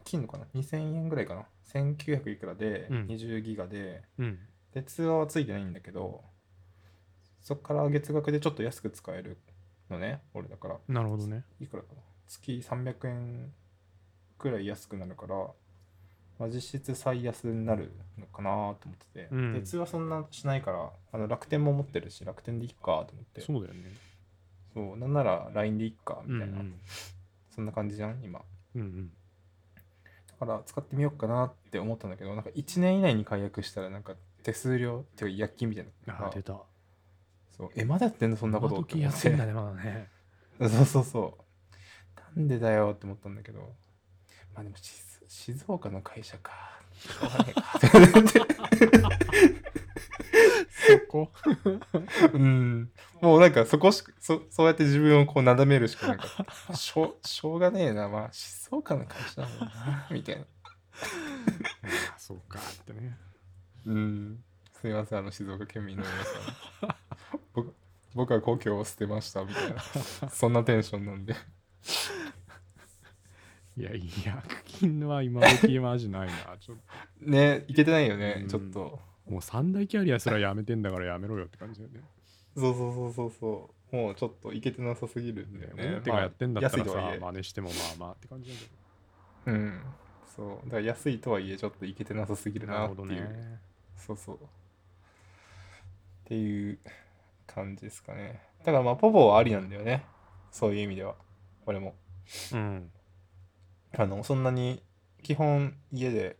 [0.04, 3.06] 金のかな ?2000 円ぐらいかな ?1900 いくらで、うん。
[3.06, 4.38] 20ギガで、うん。
[4.72, 6.22] で、通話はついてないんだけど、
[7.40, 9.38] そっから月額でちょっと安く使える
[9.90, 10.76] のね、俺だから。
[10.88, 11.44] なるほどね。
[11.60, 12.00] いくらかな？
[12.26, 13.52] 月300円
[14.38, 15.36] くらい安くなるから、
[16.38, 19.52] まあ、実質最安になるのかなと思ってて、うん。
[19.52, 23.40] で通話そんなしないからあの楽天も持ってるし楽天でいいかと思って。
[23.40, 23.90] そうだよね。
[24.72, 26.74] そうなんなら LINE でいいかみたいな、うん
[27.54, 28.40] そんな感じじゃん今。
[28.74, 29.08] うんうん。
[29.08, 29.12] だ
[30.46, 36.58] から使ってみようかなって思ったんだけどなんか1年以内に解約したらなんか手数料っていうか薬金みたいなあ出た
[37.56, 38.36] そうえまだやってんの？
[38.36, 38.74] そんなこと？
[38.76, 40.08] 今って思っててんだねまだね
[40.58, 42.36] そうそうそう。
[42.36, 43.60] なんでだよって思ったんだけど。
[44.54, 46.52] まあでも静静岡の会社か。
[46.96, 47.62] しょうがないか。
[50.70, 51.32] そこ？
[52.32, 52.90] うん。
[53.20, 56.26] もうなんかそこしかそ、そうやって自分をこうなだめるしかなんか、
[56.74, 58.08] しょうしょうがねえな。
[58.08, 60.08] まあ静岡の会社だもんな。
[60.10, 60.42] みたいな。
[60.42, 63.16] あそうかってね
[63.86, 64.44] うん。
[64.80, 66.96] すいません、あの静岡県民の皆さん。
[67.54, 67.74] 僕
[68.14, 70.28] 僕は故郷を捨てましたみたいな。
[70.30, 71.34] そんなテンションなんで。
[73.76, 76.78] いやいや薬金は今時マジないなちょっ
[77.20, 79.00] ね、いけてないよねう、んちょっと。
[79.26, 82.00] ともう三大キャリアすらやめてんだからやめろよって感じだよね
[82.56, 83.96] そうそうそうそうそう。
[83.96, 85.96] もうちょっといけてなさすぎるんだよね。
[85.98, 88.56] 大手がやってんだったらさ、まあ安いとはいえ真似してもまあまあって感じだ
[89.46, 89.80] けうん。
[90.36, 90.64] そう。
[90.66, 93.08] だから安いとはいえちょっといけてなさすぎるどなっていう。
[93.08, 93.58] ね
[93.96, 94.36] そうそう。
[94.36, 94.38] っ
[96.26, 96.78] ていう
[97.46, 98.40] 感じですかね。
[98.64, 100.04] だからまあポポはありなんだよね。
[100.50, 101.16] そういう意味では。
[101.66, 101.94] 俺も。
[102.52, 102.90] うん
[103.96, 104.82] あの、そんなに
[105.22, 106.36] 基本家で、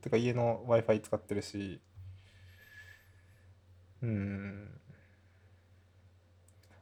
[0.00, 1.80] てか家の Wi-Fi 使ってるし、
[4.04, 4.80] うん。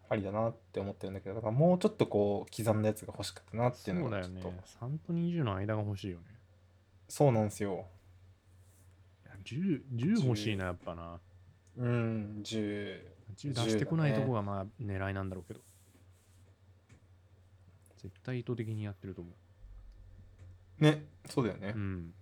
[0.09, 1.15] ありだなって思ってるん。
[1.15, 2.83] だけど、だからもうちょっとこう刻ん。
[2.83, 4.53] だやつが欲しかったなっていうのがちょっと。
[4.81, 6.25] 3と20の間が欲しいよね
[7.09, 7.45] そうなん。
[7.45, 7.87] ですよ。
[9.45, 11.19] 10, 10欲しいなやっぱな
[11.79, 13.01] うん、10。
[13.37, 15.29] 10出してこないとこがまあ狙いなん。
[15.31, 15.61] だろうけど
[17.97, 19.31] 絶対意図的にやってると思
[20.81, 21.79] うね、そうだよねう。
[21.79, 22.15] うん。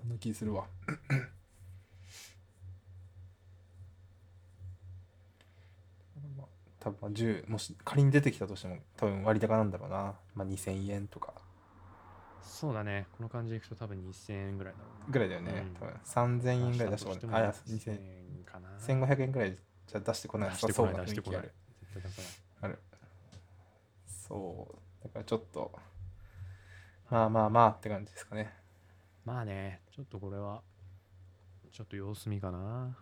[0.00, 0.10] そん。
[0.10, 0.66] な気するわ。
[6.36, 6.46] まあ
[6.82, 11.32] 多分まあ10もし仮に出てきたとしても多分割高なんだろうな、まあ、2000円とか。
[12.42, 13.06] そうだね。
[13.16, 15.12] この感じでいくと多分2000円ぐらいだろうな。
[15.12, 15.74] ぐらいだよね、うん。
[15.74, 18.68] 多分3000円ぐらい出してこ出ないあ2000 2000円かな。
[18.78, 20.50] 1500円ぐらいじゃ出してこない。
[20.50, 21.42] 出そう出してこない。
[21.42, 21.52] 雰囲ある。
[22.62, 22.78] ある。
[24.06, 25.04] そう。
[25.04, 25.72] だからちょっと。
[27.10, 28.52] まあまあまあって感じですかね。
[29.24, 29.82] まあね。
[29.94, 30.62] ちょっとこれは
[31.70, 32.58] ちょっと様子見かな。
[32.58, 32.96] うん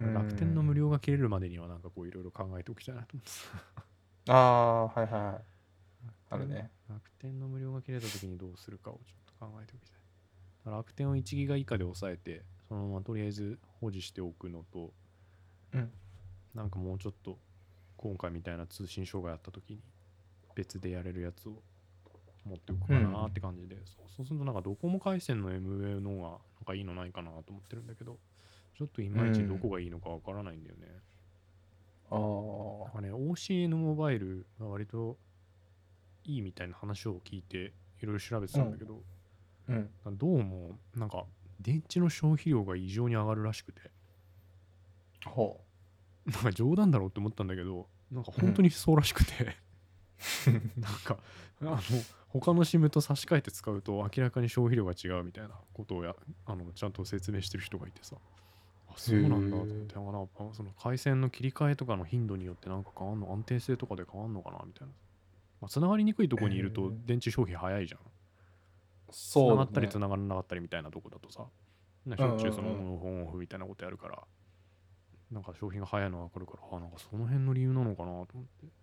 [0.00, 3.24] 楽天の無料が切れるまでにはなんかこういろいろ考えておきたいなと思っ
[4.24, 5.42] てああはいはいはい。
[6.30, 6.70] あるね。
[6.88, 9.96] 楽天の無料が切れた時にどうするかをちょっと考えておきた
[10.70, 10.72] い。
[10.72, 14.92] 楽天を1ギガ以下で抑えて、そのままとりあえず保持しておくのと、
[15.74, 15.90] うん。
[16.54, 17.38] なんかもうちょっと
[17.96, 19.80] 今回みたいな通信障害あった時に
[20.54, 21.62] 別でやれるやつを
[22.44, 28.18] 持っておくかなって感じで、そうそうするとなんかドコモ回線の MA の方がなんかいいのないかなと思ってるんだけど、
[28.80, 30.86] ちょっといまいちどこがいいのかわからないんだよね。
[32.10, 35.18] あなんかね、OCN モバイルが割と
[36.24, 39.02] いいみたいな話を聞いていろいろ調べてたんだけど、
[39.68, 39.72] あ
[40.08, 40.16] うん。
[40.16, 41.26] どうもなんか
[41.60, 43.82] 電池の消費量が異常に上がるらしくて、
[45.26, 45.60] ほ
[46.24, 49.56] なんか冗談だろうって思ったんだけど、なんか本当にそうらしくて、
[50.80, 51.18] なんか
[51.60, 51.78] あの
[52.28, 56.16] 他の SIM と差し替えて使うと明らかに消費量が違うみたいなことをや
[56.46, 58.16] あのちゃんと説明してる人がいてさ
[58.92, 59.56] あそうなんだ。
[59.56, 64.92] と思ってなんかなあその回線の切り替えとかの頻度によってなんか変わんの安定性とかで変わんのかなみたいな、
[65.60, 68.00] まあ、繋がりにくいとこにいると電池消費早いじゃん。
[69.10, 71.44] そう繋がったりね繋がらなかったりみたいなとこだとさ
[72.06, 74.18] なしょっちゅうそのオンオフオンオフみたいなことやるから
[75.32, 78.80] なんか消費が早いのが分かるからあなんかその辺の理由なのかなと思って。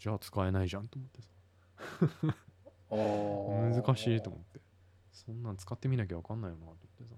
[0.00, 1.28] じゃあ使えないじゃんと思ってさ。
[2.90, 4.60] 難しいと思って。
[5.12, 7.14] そんなん使ってみなきゃ分かんないよなと思ってさ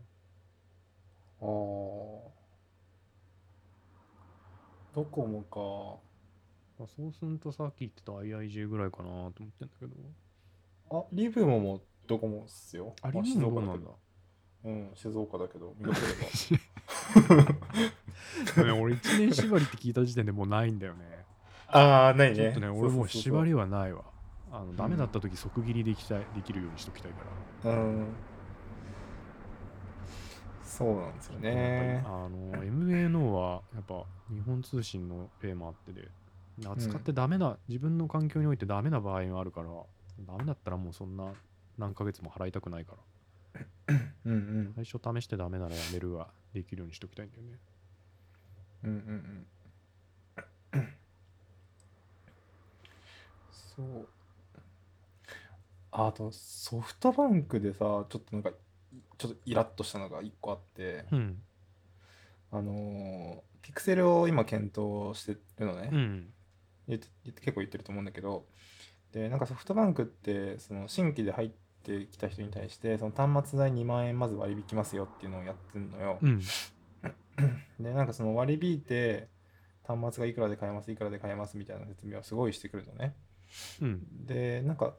[1.42, 2.18] あー。
[4.94, 6.00] ドコモか。
[6.78, 9.92] まあそうするとさっき言ってた IIJ ぐらいかなと思ってんだけど。
[10.98, 12.94] あリブモもドコモっすよ。
[13.02, 13.60] あリまブモど。
[13.60, 13.90] うなんだ？
[14.64, 16.06] うん静岡だけど 見かけ
[18.62, 21.24] ればね俺1年縛りって聞いた時点でもうないんだよね。
[21.66, 22.36] ああないね。
[22.36, 24.04] ちょっとね俺もう縛りりはないわ。
[24.52, 27.18] あのダメだった時即切りできたいできるようにしときたいか
[27.64, 27.72] ら。
[27.72, 28.06] うん
[30.72, 32.02] そうなんですよね。
[32.06, 36.08] あの MNO はやっぱ日本通信の例もあってで
[36.66, 39.68] 扱ってダメな、自分の環境においてダメな場合があるから
[40.26, 41.30] ダメだったらもうそんな
[41.76, 42.94] 何ヶ月も払いたくないか
[43.54, 44.00] ら。
[44.24, 44.36] うんう
[44.70, 44.72] ん。
[44.74, 47.58] 最初試してダメならやめるはできるようにしときたいんだよね。
[48.84, 49.46] うんうん
[50.72, 50.88] うん。
[53.50, 54.08] そう。
[55.90, 58.52] ああとソフトバンクでさちょっとなんか
[59.22, 61.42] ちょっとイラッとしたのが一個あってうん。
[62.50, 66.26] あのーピクセルを今検討してるのね、うん。
[66.88, 68.44] 言って言って結構言ってると思うんだけど
[69.12, 71.50] でなんかソフトバンクってその新規で入っ
[71.84, 76.40] てきた人に対してその端末代2万円まず割り引きますよっていうのをやってるのよ、うん。
[77.78, 79.28] でなんかその割り引いて
[79.86, 83.14] 端末がいくらで買えますいくらで買えますみたいな説明をすごいしてくるのね。
[83.80, 84.26] うん。
[84.26, 84.94] でなんか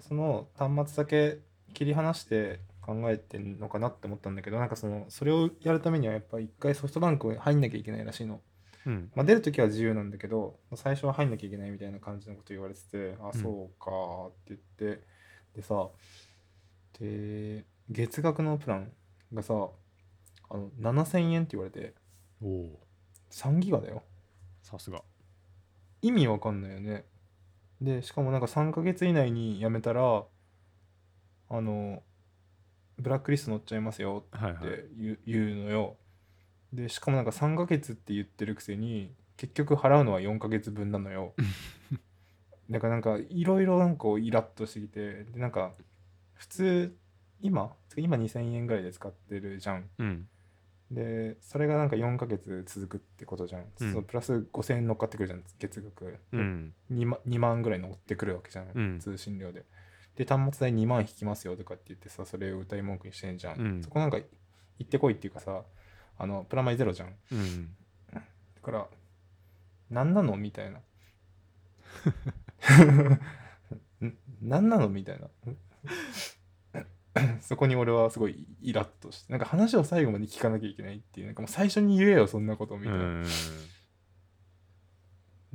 [0.00, 1.38] その端末だけ
[1.74, 8.40] 切り離して考えてんのかなって思ったんだけどなんかそのそれをやるためにはやっぱ一回ソフトバンク入んなきゃいけないらしいの。
[8.86, 9.10] うん。
[9.14, 13.40] まあ、出るときは自由なんだけど最初は入んなきゃいけないみたいな感じのこと言われててあうん。
[13.40, 15.02] そうかーって言って
[15.56, 15.88] でさ
[17.00, 18.92] で月額のプラン
[19.32, 19.54] がさ
[20.50, 21.94] あの7000円って言われて
[22.42, 22.80] おお
[23.30, 24.02] 3ギガだよ。
[24.62, 25.02] さすが。
[26.02, 27.04] 意味わかんないよね。
[27.80, 30.24] でしかもなんか3ヶ月以内に辞めたら
[31.50, 32.02] あの
[32.98, 34.62] ブラックリスト載っちゃいますよっはいはい。
[34.62, 35.96] て言う,、のよ。
[36.72, 41.34] でしかもなんか3ヶ月って言ってるくせに結局払うのは4ヶ月分なのよ。
[42.70, 45.74] だからなんかいろいろなんかイラッとしてきてでなんか
[46.34, 46.96] 普通
[47.40, 49.90] 今今2000円ぐらいで使ってるじゃん。
[49.98, 50.28] うん。
[50.90, 53.92] でそれがなんか4ヶ月続くってことじゃん、うん。
[53.92, 56.74] そうプラス5000円乗っかってくるじゃん月額、うん。
[56.92, 58.98] 2, 万2万ぐらい乗ってくるわけじゃん。
[59.00, 59.64] 通信料で
[60.16, 63.82] で端末代2万引きますよとかって言ってさそれを歌い文句にしてんじゃん、うん。
[63.82, 64.24] そこなんか行
[64.82, 65.62] ってこいっていうかさ
[66.18, 67.14] あのプラマイゼロじゃん。
[67.32, 67.74] うん。
[68.12, 68.20] だ
[68.62, 68.86] から
[69.90, 70.78] 何なのみたいな。
[74.06, 75.28] ん何なのみたいな。
[77.40, 83.24] そこに俺はすごいイラッとしてなんか話を最後まで聞かなきゃいけないっていうなんかもう最初に言えよそんなことみたいな、うん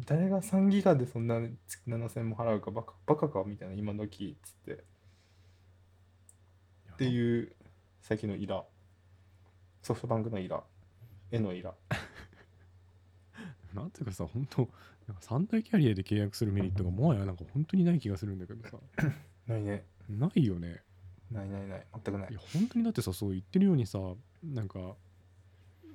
[0.05, 4.83] 誰が3ギガでそんな月7000も払うかバカバカかみたいな今時っつって。
[6.93, 7.55] ってういう
[8.01, 8.63] 最近のイラ。
[9.81, 10.63] ソフトバンクのイラ。
[11.31, 11.73] 絵のイラ。
[13.73, 14.69] なんていうかさ本当
[15.07, 18.77] なんか三大キャリアで契約するメリットがもはやなんか本当にない気がするんだけどさ。
[19.47, 19.85] ないね。
[20.09, 20.81] ないよね。
[21.31, 21.85] ないないない。
[21.93, 22.27] 全くない。
[22.31, 23.99] いや本当にだってさそう言ってるようにさ
[24.43, 24.95] なんか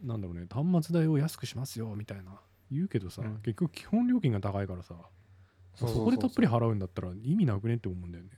[0.03, 2.41] なんだろうね端末代を安くしますよみたいな
[2.71, 3.37] 言うけどさ、うん。
[3.39, 4.95] 結局基本料金が高いからさ
[5.75, 8.31] そこでたっぷり払うんだったら意味なくねって思うんだよね。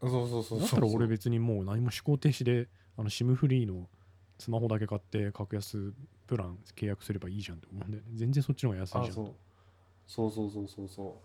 [0.00, 3.88] そうそうそうだったら俺別にもう何も思考停止であの SIM フリーの
[4.38, 5.92] スマホだけ買って格安
[6.28, 8.10] プラン契約すればいいじゃんって思うんだよね。
[8.14, 9.34] 全然そっちの方が安いじゃんあそう。
[10.06, 11.20] そうそうそうそうそ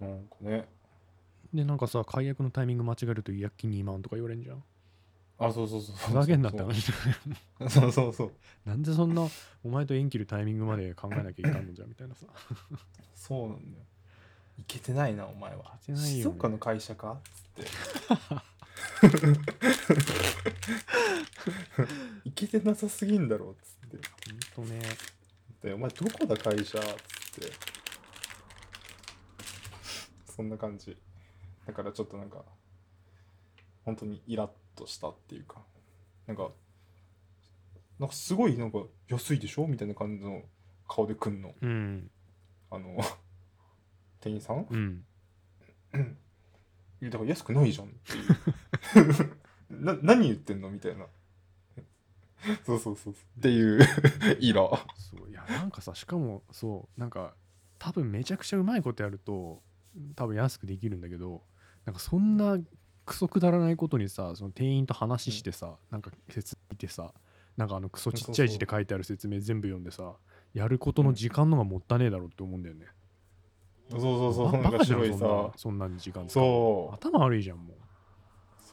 [0.00, 0.04] う。
[0.04, 0.68] なんかね。
[1.52, 4.62] でなんかさ解約のタイミング間違えると違約金2万とか言われんじゃん
[5.40, 5.96] あそうそうそう。
[5.96, 6.94] ふざけんなって話だ
[7.60, 8.32] よ そうそうそう。
[8.64, 9.28] なんでそんな
[9.62, 12.26] お前と縁切るタイミングまで考えなきゃいかんのじゃんみたいなさ。
[13.14, 13.84] そうなんだよ。
[14.58, 15.78] いけてないなお前は。
[15.82, 16.08] いけてないよ。
[16.08, 17.70] ね静岡の会社かつって。
[22.28, 24.08] いけてなさすぎんだろつって。
[24.56, 24.80] ほんとね。
[25.62, 26.94] でお前どこだ会社つっ
[27.48, 27.52] て。
[30.34, 30.96] そんな感じ。
[31.64, 32.44] だからちょっとなんか
[33.84, 35.60] 本当にイラッとしたっていうか
[36.26, 36.50] なんか
[37.98, 39.66] なんかすごいなんか安いでしょ？
[39.66, 40.42] みたいな感じの
[40.86, 41.52] 顔で来んの。
[41.60, 42.10] うん。
[42.70, 42.96] あの
[44.20, 44.66] 店員さん？
[44.70, 45.04] うん。
[47.02, 47.88] いやだから安くないじゃん。
[47.88, 50.70] っていうな何言ってんの？
[50.70, 51.06] みたいな。
[52.64, 53.14] そうそうそうそう。
[53.14, 53.80] っていう
[54.38, 54.62] イラ
[54.96, 57.34] そういやなんかさしかもそうなんか
[57.80, 59.60] 多分めちゃくちゃうまいことやると
[60.14, 61.42] 多分安くできるんだけど
[61.84, 62.58] なんかそんな
[63.08, 67.12] クソくだらないことにさその店員と話してさ、なんか説明見てさ
[67.56, 70.12] なんかあのクソちっちゃい字で書いてある説明全部読んでさ
[70.52, 72.86] やることの時間のがもったねえだろって思うんだよね、
[73.90, 75.26] そうそうそうばなんかバカじゃんそん白いさ。
[75.26, 76.94] なそんなに時間そう。
[76.94, 77.76] 頭悪いじゃんもう。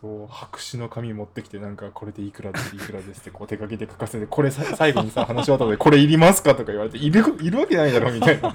[0.01, 0.27] そう。
[0.27, 8.49] 白紙の紙持ってきてなんかこれでいくらですいくらですってこう手書きで書かせてこれさ最後にさ 話し終わったのでこれいりますかとか言われているいるわけないだろみたいな。
[8.49, 8.53] い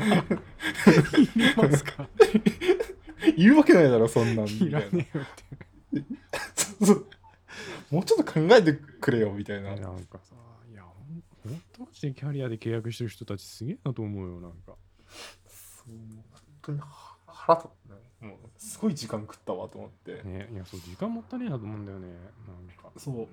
[1.37, 2.07] りますか。
[3.37, 4.47] いるわけないだろ そんなん。
[4.47, 5.70] みたいらいなねえよって
[6.55, 7.07] そうそう。
[7.91, 9.75] もうちょっと考えてくれよみたいな。
[9.75, 10.35] なんかさ
[10.71, 14.77] いやほんほんとマジでキャリアで契約してる人たちすげえなと思うよなんか。
[15.47, 16.25] そう本
[16.63, 16.81] 当に
[17.27, 18.01] 腹立ったね。
[18.21, 22.93] もうすごい時間食ったわと思って、ねいやそう時間もったねえなと思うんだよねなんか。
[22.97, 23.29] そう。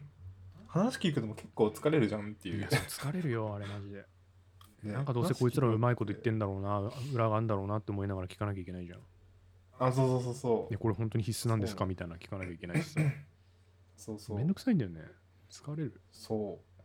[0.68, 2.62] 話聞くのも結構疲れるじゃんっていう。
[2.62, 4.04] い疲れるよあれマジで。
[4.82, 9.00] ねなんかどうせこいつらうまいこと言ってんだろうな裏があんだろうなって思いながら聞かなきゃいけないじゃん
[9.78, 10.72] あそうそうそうそう。
[10.72, 11.86] でこれ本当に必須なんですか？
[11.86, 13.00] みたいな聞かなきゃいけないしさ。
[13.96, 14.36] そうそう。
[14.36, 15.02] めんどくさいんだよね。
[15.50, 16.00] 疲れる。
[16.10, 16.82] そう。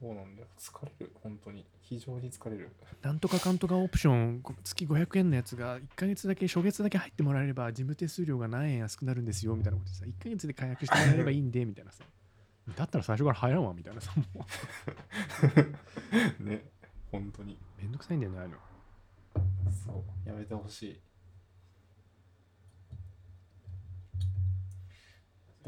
[0.00, 0.48] そうなんだよ。
[0.58, 1.10] 疲れる。
[1.22, 1.66] 本当に。
[1.80, 2.70] 非常に疲れる。
[3.02, 10.04] なんとかかんとかオプションこ月500円のやつが1ヶ月だけ初月だけ入ってもらえれば事務手数料が何円安くなるんですよみたいなことでさ。
[10.04, 12.04] 1ヶ月で解約してもらえればいいんでみたいなさ。
[12.76, 14.44] だったら最初から入らんわみたいなさも
[16.40, 16.42] う。
[16.44, 16.64] ね。
[17.10, 17.58] 本当に。
[17.78, 18.56] めんどくさいんだよねあの。
[19.70, 20.28] そう。
[20.28, 21.00] やめてほしい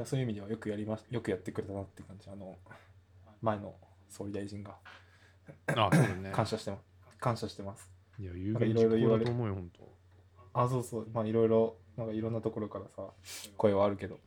[0.05, 2.57] そういう意味ではよくやりましよくやってくれたなって感じあの
[3.43, 3.75] 前の
[4.09, 4.75] 総理大臣が。
[5.67, 6.31] あそうだね。
[6.33, 6.83] 感謝してます。
[7.19, 7.91] 感謝してます。
[8.19, 11.09] いや有言実行ろいろ言われだと思うよ本当あそうそう。
[11.13, 13.03] まあいろいろなんかいろんなところからさ
[13.57, 14.19] 声はあるけど。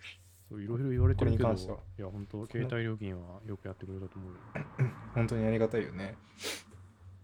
[0.50, 1.78] そういろいろ言われてるけどこれに関しては。
[1.98, 4.40] いや本当携帯料金はよくやってくれたと思うよ。
[5.16, 6.16] 本当にありがたいよね。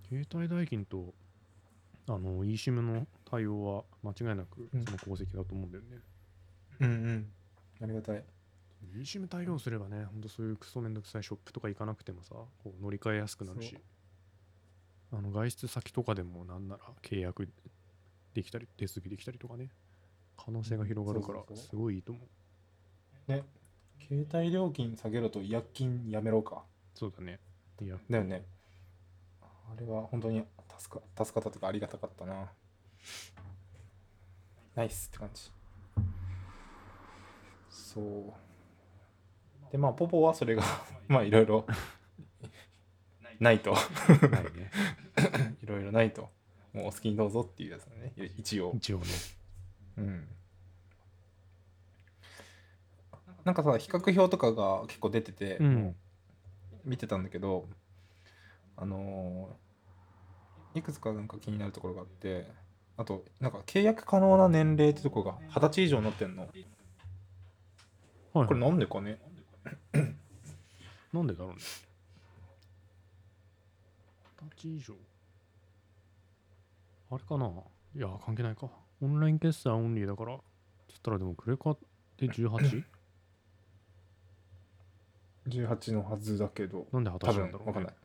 [0.07, 1.13] 携帯代金と
[2.07, 4.85] あの eSIM の対応は間違いなくうん。
[4.85, 5.97] その功績だと思うんだよね、
[6.79, 7.31] うんうん。
[7.81, 8.23] ありがたい
[8.95, 13.77] eSIM 対応すればね、ほんとそういうクソめんどくさいショップとか行かなくてもさ、こう乗り換えやすくなるし
[15.11, 17.47] そ、あの外出先とかでもなんなら契約
[18.33, 19.69] できたり、手続きできたりとかね、
[20.37, 22.21] 可能性が広がるからすごいいいと思
[23.27, 23.31] う。
[23.31, 23.43] ね
[24.07, 26.63] 携帯料金下げろと違約金やめろか。
[26.93, 27.39] そうだね。
[27.81, 28.45] いや、だよね。
[29.41, 30.45] あれは本当に
[30.79, 32.49] 助か助かったとかありがたかったな。
[34.75, 35.51] ナイスって感じ。
[37.69, 38.46] そう
[39.71, 40.63] でまあポポはそれが
[41.07, 41.65] まあいろいろ
[43.39, 43.73] ないと。
[43.73, 44.71] ないね。
[45.61, 46.29] いろいろないと。
[46.73, 48.13] もうお好きにどうぞっていうやつだね。
[48.37, 48.73] 一応。
[48.75, 49.05] 一応ね。
[49.97, 50.27] うん。
[53.45, 55.95] なんかさ比較表とかが結構出てて、うん。
[56.83, 57.67] 見てたんだけど
[58.77, 59.67] あのー
[60.79, 62.47] いくつかなんか気になるところがあって
[62.97, 66.47] あとなんか契約可能な年齢ってとこが二十歳以上になってんの。
[68.33, 69.19] はい、これなんでかね？
[71.13, 71.55] なんでだろうね。
[74.41, 74.95] 二十歳以上。
[77.09, 77.47] あれかな。
[77.95, 78.69] いや、関係ないか。
[79.01, 80.37] オンライン決済オンリーだから、
[80.87, 81.77] つったらでもクレカっ
[82.17, 82.83] て 18?
[85.47, 86.87] 18 のはずだけど。
[86.91, 87.95] なんで二十多歳なんだろう、ね、分わかんない。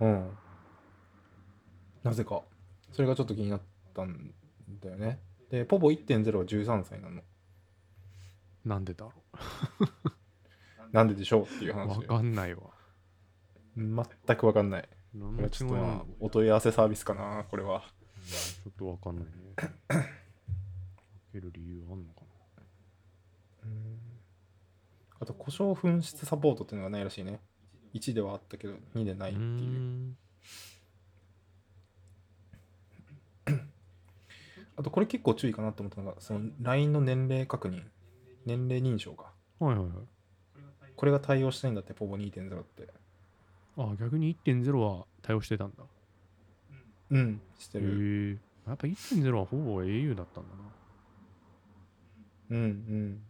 [0.00, 0.36] うん。
[2.02, 2.42] なぜか。
[2.92, 3.60] それがちょっと気になっ
[3.94, 4.32] たん
[4.80, 5.20] だよね。
[5.50, 7.22] でポポ1.0は13歳なの
[8.64, 9.12] なんでだろ
[10.92, 11.76] なんででしょうっていうう。
[11.76, 12.62] わ話でかんないわ。
[13.76, 14.88] 全くわかんない。
[15.12, 17.82] これはちょっとお問い合わせサービスかなこれは。
[18.26, 19.30] ちょっとわかんないね。
[19.56, 19.68] か
[21.32, 22.20] ける理由あんのか
[25.20, 27.40] あと故障紛失サポートっていうのがないらしいね。
[27.92, 30.16] 1ではあったけど2でなないっていう。
[34.76, 37.82] あとこれ結構注意かなと思ったのが、その LINE の年齢確認、
[38.46, 39.32] 年齢認証か。
[39.58, 39.96] はいはいはい。
[40.96, 42.88] これが対応してないんだって、ポボ2.0って。
[43.76, 45.84] あ、逆に1.0は対応してたんだ。
[47.10, 48.40] うん、してへる。
[48.66, 48.68] え。
[48.68, 50.62] やっぱ1.0はほぼ au だったんだな。
[52.50, 53.22] うんうん。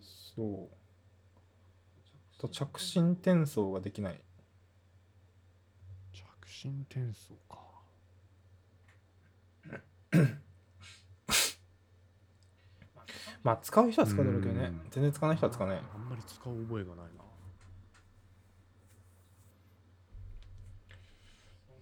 [0.00, 0.76] そう。
[2.38, 4.20] と着信転送ができない。
[6.12, 7.58] 着信転送か。
[13.46, 14.80] まあ使う人は使うだろうけどねうん。
[14.90, 15.78] 全然使わない人は使わない。
[15.94, 17.22] あんまり使う覚えがないな。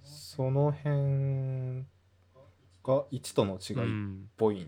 [0.03, 1.85] その辺
[2.85, 4.29] が1との違いっうん。
[4.37, 4.67] ぽいん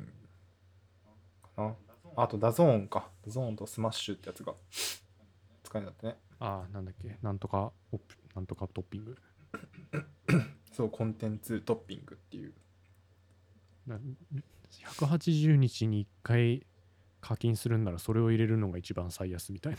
[1.43, 1.75] かな。
[2.17, 3.11] あとダゾーンか。
[3.27, 4.55] ダゾーンとスマッシュってやつが
[5.65, 6.17] 使えるんだってね。
[6.39, 7.19] ああ、なんだっけ。
[7.21, 7.73] なんとか
[8.35, 9.19] なんとかトッピング。
[10.73, 12.55] そう、コンテンツトッピングっていう。
[13.87, 14.01] な
[14.71, 16.67] 180日に1回
[17.21, 19.79] 課金するんならそれを入れるのが一番最安みたいな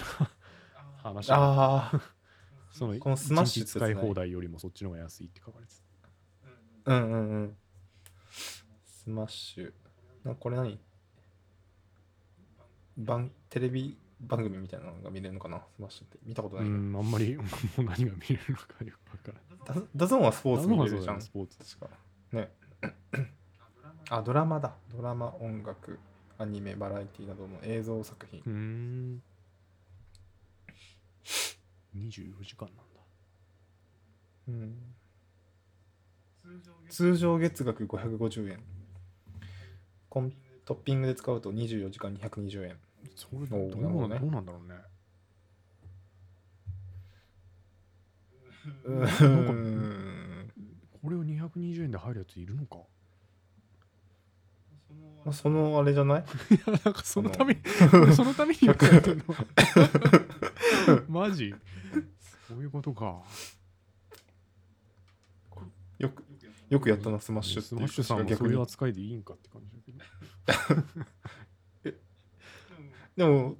[0.97, 2.01] 話だああ、
[2.71, 5.73] そのこのスマッシュ1日使い放題よりもそっちの方が安いって書かれて
[6.85, 7.57] たうんうんうん。
[8.85, 9.73] スマッシュ。
[10.23, 10.79] なこれ何？
[12.97, 15.61] 番テレビ番組みたいなのが見れるのかな？
[15.75, 16.17] スマッシュって。
[16.25, 16.79] 見たことうないけど。
[16.79, 19.33] んあんまりもう何が見れるのかよくわから
[19.73, 21.13] ないダダゾーンはスポーツ見れるじゃ。
[21.13, 21.97] んスポーツ確か。
[22.31, 22.51] ね。
[24.09, 24.73] あ、ドラマだ。
[24.95, 25.99] ドラマ、音楽、
[26.39, 28.41] アニメ、バラエティなどの映像作品。
[28.45, 29.23] うーん
[31.95, 32.83] 24時間なんだ
[34.49, 34.75] うん、
[36.89, 38.63] 通常月額550円。
[40.09, 40.31] コン
[40.63, 42.77] トッピングで使うと24時間220円。
[43.15, 44.75] そどうなねどうなんだろうね
[48.85, 48.93] う
[49.53, 50.51] ん。
[51.01, 52.77] これを220円で入るやついるのか？
[55.25, 56.23] まあ、そのあれじゃない？
[56.55, 57.61] いやなんかそのために
[58.13, 59.23] そのためにやってんの。
[61.09, 61.53] マジ？
[62.47, 63.21] そういうことか。
[65.99, 66.23] よく、
[66.69, 67.69] よくやったな、スマッシュって。
[67.69, 68.37] スマッシュさんも逆に。
[68.37, 68.61] そういう。
[68.61, 69.71] 扱いでいいんかって感じ
[70.45, 70.55] だ
[71.83, 71.97] けど。
[73.17, 73.57] でも、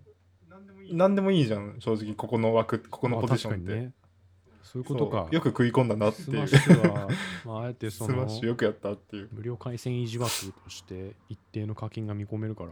[0.91, 3.61] なんでもいいじゃん、正直、ここの枠、ここのまあポジションって。
[3.65, 3.93] 確かにね
[4.67, 5.29] そういうことか。
[5.31, 6.27] よく食い込んだなっていう。
[6.27, 7.07] スマッシュは、
[7.45, 9.29] まあ、あえてスそのマッシュよくやったっていう。
[9.31, 10.31] 無料回線維持枠
[10.63, 12.71] として一定の課金が見込めるから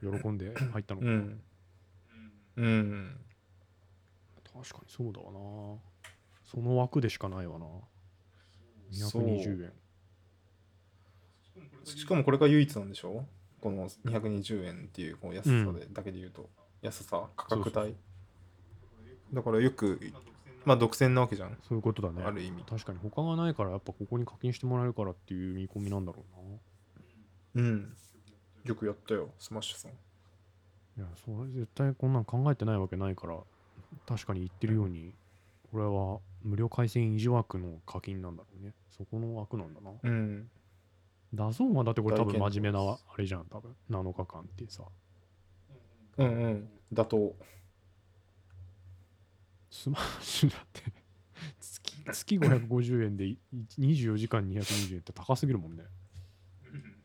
[0.00, 1.06] 喜んで入ったのか。
[1.06, 1.40] な、うん。
[2.56, 3.16] うん。
[4.52, 5.40] 確かにそうだわな。
[6.44, 7.66] その枠でしかないわな。
[8.92, 9.72] 220円。
[11.84, 13.26] しかもこれが唯一なんでしょ？
[13.60, 16.50] この220円っていうこう安さでだけで言うと、
[16.82, 17.94] 安さ価格帯。
[19.32, 19.98] だからよく
[20.64, 22.22] まあ独占なわけじゃん、そういうことだね。
[22.22, 22.64] ある意味。
[22.64, 26.24] 確かに他がないからやっぱここに課金してもらえるからっていう見込みなんだろ
[27.54, 27.62] うな。
[27.62, 27.96] うん。
[28.64, 29.90] よくやったよスマッシュさん。
[29.90, 29.94] い
[31.00, 33.36] やそれ絶対こんなん考えてないわけないから
[34.06, 35.12] 確かに言ってるように
[35.72, 38.72] これは無料回線維持枠の課金なんだろうね。
[38.90, 39.90] そこの枠なんだな。
[40.02, 40.48] うん。
[41.34, 43.74] ダゾーンはだってこれ多分真面目なあれじゃん多分。
[43.90, 44.84] 7日間ってさ。
[46.18, 46.68] うんうん。
[46.92, 47.36] 打倒
[49.74, 50.82] スマッシュだって。
[51.60, 53.38] 月月550円でい
[53.76, 55.84] 24時間220円って高すぎるもんね。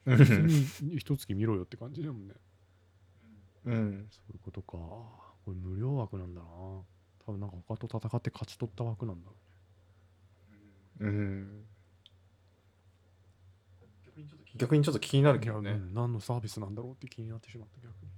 [0.05, 2.35] う普通んに一月見ろよって感じだもんね。
[3.65, 4.07] うん。
[4.11, 4.77] そういうことか。
[4.77, 6.47] これ無料枠なんだな。
[6.47, 6.85] 多
[7.31, 9.35] 分なんか他と戦って勝ち取った枠なんだろ
[10.99, 11.09] うね。
[11.09, 11.65] うん。
[14.55, 15.81] 逆にちょっと気になるけどね。
[15.91, 18.11] 何のサービスなんだろうって気になってしまった逆に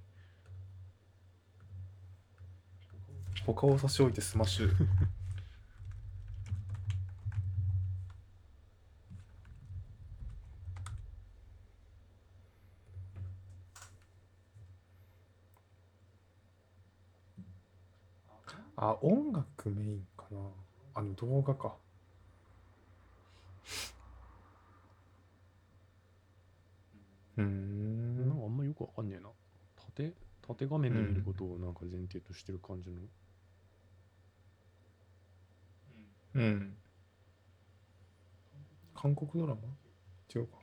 [3.44, 4.70] 他を差し置いてスマッシュ。
[18.76, 20.38] あ音楽メインかな。
[20.94, 21.74] あの動画か。
[27.36, 28.28] うーん。
[28.28, 29.28] なんかあんまよくわかんねえな。
[29.94, 30.12] 縦
[30.46, 32.96] 縦画面で見ることをなんか前提としてる感じの、
[36.34, 36.76] うん。
[38.94, 39.60] 韓国ドラマ？
[40.34, 40.58] 違うか。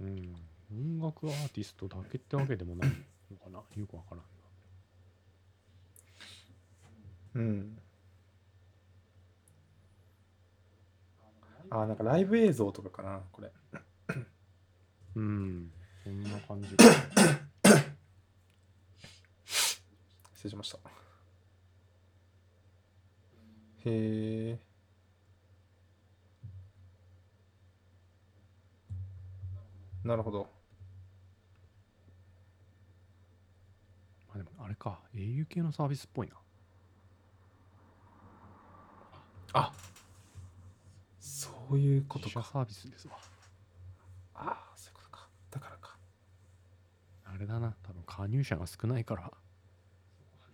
[0.00, 0.36] うん、
[0.70, 2.90] 音楽アーティストだけってわけでもない
[3.30, 3.58] のかな？
[3.80, 4.24] よくわからんな。
[7.34, 7.78] うん。
[11.70, 13.52] あなんかライブ映像とかかなこれ。
[15.16, 15.72] うん。
[16.04, 16.68] そんな感じ
[20.48, 20.78] 失礼しました
[23.84, 24.58] へえ。
[30.04, 30.48] なるほど。
[34.28, 36.34] まあでもあれか au 系のサービスっぽいな
[39.52, 39.72] あ
[41.20, 42.42] そういうことか。
[42.42, 43.14] サービスですわ
[44.34, 45.28] ああ、そういうことか。
[45.50, 45.96] だからか。
[47.24, 49.30] あれだな多分加入者が少ないから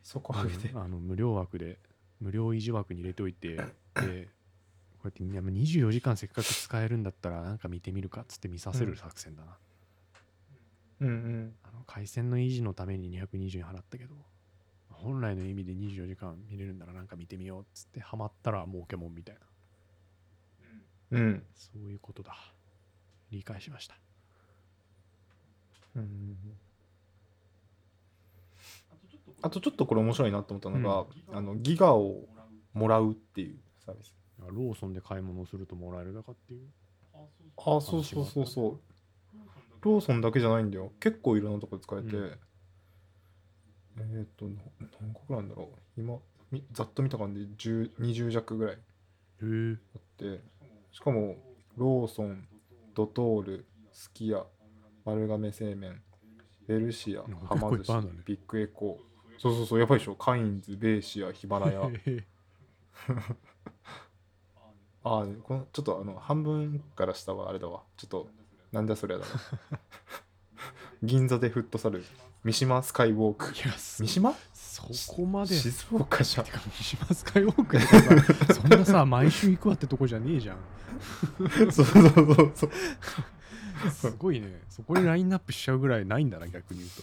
[0.04, 0.70] そこ上げて。
[0.74, 1.78] あの無料枠で
[2.20, 3.64] 無料維持枠に入れておいてでこ
[3.96, 4.28] うや
[5.08, 9.56] っていやもう24時間せっかく使えるんだったらなんか見てみるかっつって見させる作戦だな、
[11.00, 11.54] うんうん。
[11.64, 14.14] あの回線の維持のために220円払ったけど
[14.90, 21.18] 本来の意味で24時間見れるんならなんか見てみようっつってハマったら儲けもんみたいな。
[21.18, 21.42] うん。
[21.54, 22.36] そういうことだ。
[23.30, 23.96] 理解しました。
[25.96, 26.36] うん
[29.42, 31.06] あとちょっとこれ面白いなと思ったのが、
[31.36, 32.24] あのギガを
[32.72, 34.14] もらうっていうサービス。
[34.40, 36.68] ローソンで買い物をするともらえるだかっていう？
[37.56, 38.80] あ、そうそうそうそう。
[39.82, 40.92] ローソンだけじゃないんだよ。
[41.00, 42.16] 結構いろんなとこで使えて。
[42.16, 42.38] うん
[43.96, 44.60] えーっと、な
[45.00, 46.00] 何個くらいなんだろう。
[46.00, 46.18] 今、
[46.50, 48.78] みざっと見た感じで10 20弱ぐらいあ
[49.46, 50.40] って、
[50.90, 51.36] しかも、
[51.76, 52.48] ローソン、
[52.94, 54.44] ドトール、すき家、
[55.04, 56.02] 丸亀製麺、
[56.66, 59.13] ベルシアなん、かはま寿司ね、ビッグエコー。
[59.38, 60.14] そうそうそう、やばいでしょ。
[60.14, 61.80] カインズ、ベーシア、ヒマラヤ。
[65.06, 67.82] ああ、このちょっとあの半分から下はあれだわ。
[67.96, 68.28] ちょっと
[68.72, 69.30] なんだそりゃだわ。
[71.02, 72.02] 銀座でフットサル、
[72.42, 73.54] 三島スカイウォーク。
[73.54, 74.34] 三島？
[74.52, 74.82] そ
[75.12, 77.64] こまで静岡じゃ三島スカイウォー
[78.46, 80.58] クそんなさ毎週行くわってとこじゃねえじゃん
[81.70, 82.70] そうそうそうそう。
[83.90, 87.02] すごいねそこにラインナップしちゃうぐらいないんだな逆に言うと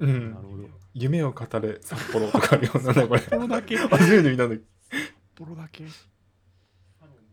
[0.00, 3.20] うんなるほど夢を語れ札幌とかあるようなんだこれ。
[3.20, 4.62] これだけ初めて見たんだけ？
[4.62, 4.66] ど。
[5.34, 5.84] ポロだけ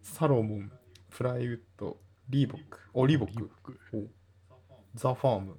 [0.01, 0.71] サロモン、
[1.09, 1.97] プライウッド、
[2.29, 2.79] リーボック。
[2.93, 4.09] お、リーボック。
[4.95, 5.57] ザ・ファーム。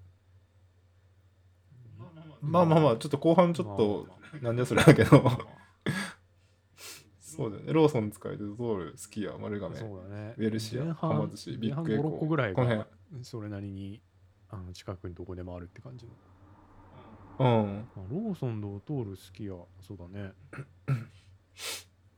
[2.40, 4.08] まあまあまあ、ちょっと後半ちょっと、
[4.42, 5.22] なんじゃそれだけど。
[7.20, 7.72] そうだよね。
[7.72, 12.88] ローソン使えて、ドトール、スキヤ、丸亀、そうだねウェルシア、はま寿司、ビッグエコ5、6個ぐらいこのが
[13.22, 14.02] それなりに
[14.50, 16.31] あの近くにどこでもあるって感じの、辺。
[17.38, 17.88] うん。
[17.96, 20.32] まあ、ローソンドトール好きやそうだね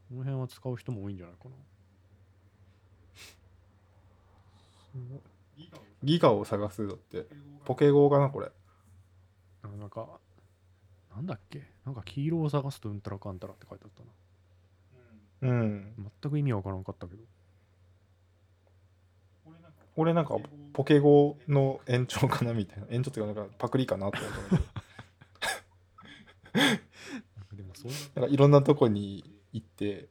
[0.09, 1.51] この辺は使う人も多いんじゃないかな
[6.03, 7.27] ギガを探すだって。
[7.65, 8.51] ポケゴーかな、これ。
[9.63, 10.07] あなんか
[11.15, 11.63] なんだっけ？
[11.87, 13.91] なんか黄色を探すとうんたらかんたらって書いてあっ
[15.41, 16.11] たなうん。
[16.23, 17.23] 全く意味わからんかったけど
[19.97, 20.37] 俺なんか、
[20.73, 22.87] ポケゴーの延長かなみたいな。
[22.91, 24.33] 延長っていうか、なんかパクリかなって思っ
[24.75, 24.84] た
[26.55, 30.09] でもそういうなんかいろんなとこに行って、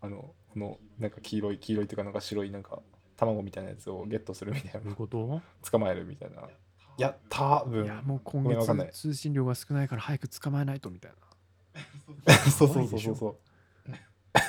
[0.00, 2.82] あの、この、なんか黄色い、黄色いっていうか、なんか白い、なんか、
[3.16, 4.94] 卵みたいなやつをゲットするみたいな。
[4.94, 5.40] こと？
[5.70, 6.42] 捕まえるみたいな。
[6.42, 6.48] い
[6.98, 11.12] や、多分いやもう今月通信量が少ないから早く捕まえないとみたい
[12.52, 13.38] そうそうそうそうそ
[13.86, 13.90] う。
[13.90, 13.96] な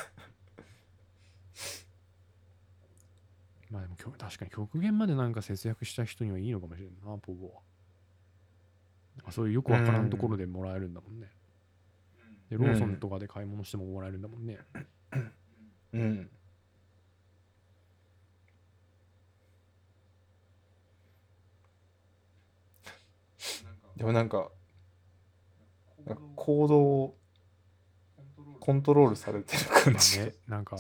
[3.71, 7.72] まあでも確かに極限までなんか節約した人にはいいのかもしれんなポゴはなんか
[9.29, 11.29] そういうよくわからんところでもらえるんだもんね。
[12.49, 14.59] でローソンとかで買い物してももらえるんだもんね。
[15.93, 16.29] うん。
[23.95, 24.49] でもなんか、
[26.35, 27.17] 行動を
[28.59, 30.77] コントロールされてる感まあじでね、なんか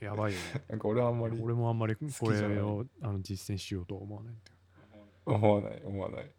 [0.00, 0.64] やばいよね。
[0.68, 1.40] なんか俺はあんまり。
[1.40, 4.34] 俺もあんまりこれをあの実践しようとは思わない
[5.26, 6.30] 思わない思わない。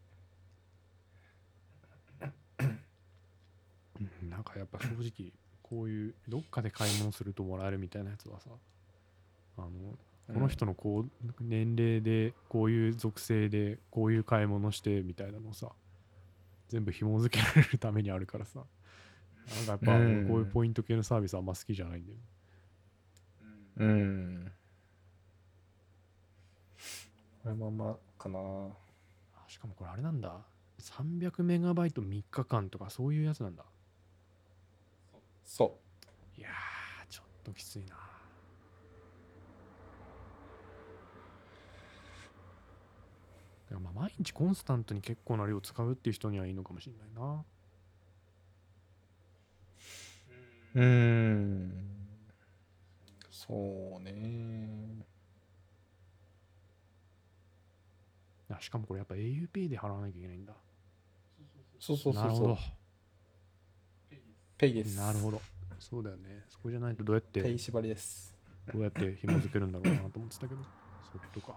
[4.02, 8.50] うんなんかやっぱ正直こういうどっかで買い物するともらえるみたいなやつはさ
[9.58, 9.70] あの
[10.34, 15.68] この人のこう年齢でこういう属性でこういう買い物してみたいなのさ
[16.70, 18.62] 全部紐付けられるためにあるからさ
[19.58, 20.28] なんかやっぱうん。
[20.30, 22.24] こういうポイント系のサービスあんま好きじゃないんだよね。
[23.78, 24.52] うん。
[27.44, 28.40] これまんまかな。
[28.40, 30.38] あしかもこれあれなんだ。
[30.80, 33.66] 300メガバイト3日間とかそういうやつなんだ
[35.50, 35.80] そ
[36.38, 37.98] いやーちょっときついな
[43.80, 47.44] まあ毎日コンスタントに結構な量使うっていう人にはいいのかもしれないな
[50.76, 50.80] う。
[50.80, 51.74] うん。
[53.32, 55.06] そうね。
[58.52, 60.54] あしかもこれやっぱ auPay で払わなきゃいけないんだ
[61.80, 62.79] そうそうそうなるほどそう。
[64.60, 64.98] ペイです。
[64.98, 65.42] なるほど
[65.80, 66.44] そうだよね。
[66.50, 68.36] そこじゃないとどうやって、手縛りです
[68.72, 70.62] どうやって紐付けるんだろうなと思ってたけど、
[71.14, 71.56] そっとか。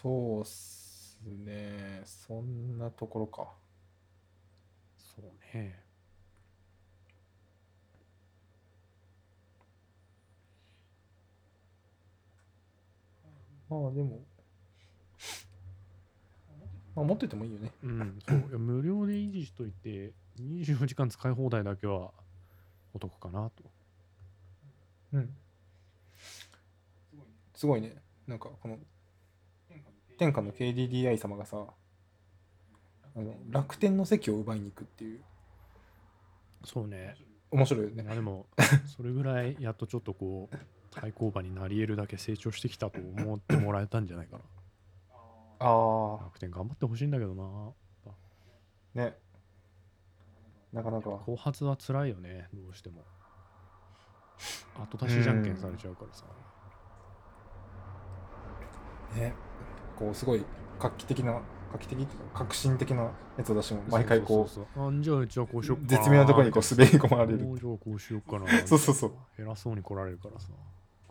[0.00, 3.48] そうっすねそんなところか
[4.98, 5.83] そうね。
[13.82, 14.20] まあでも
[16.94, 18.38] まあ持っててもいいよねうん、そう。
[18.38, 22.12] いや無料で維持しといて、24時間使い放題だけは
[22.92, 23.64] お得かなと。
[25.12, 25.30] うん
[27.54, 27.96] すごいね
[28.26, 28.78] なんかこの
[30.18, 31.64] 天下の KDDI 様がさ
[33.16, 35.20] あの楽天の席を奪いに行くっていう
[36.64, 37.14] そうね。
[37.50, 38.46] 面白いよねまあでも、
[38.96, 40.56] それぐらいやっとちょっとこう、
[40.94, 44.42] 対抗馬になり得るだけ成長してきたと思ってもらえたんじゃないかな。
[45.60, 47.44] あ楽天頑張ってほしいんだけどな。
[48.06, 48.10] あ
[48.94, 49.16] ね。
[50.72, 51.10] なかなか。
[51.10, 53.04] 後発は辛いよね、どうしても。
[54.76, 56.24] 後出しじゃんけんされちゃうからさ。
[59.14, 59.34] ね。
[59.96, 60.44] こうすごい
[60.80, 61.40] 画期的な
[61.72, 64.66] 画期的革新的なやつを出しても毎回こうそうそう。
[64.74, 65.88] そうあんじゃあこうしよっかな。
[65.88, 68.46] 絶妙なところにこう滑り込まれるもうじゃあこうしよっかな。
[68.66, 69.12] そうそうそう。
[69.38, 70.48] 偉そうに来られるからさ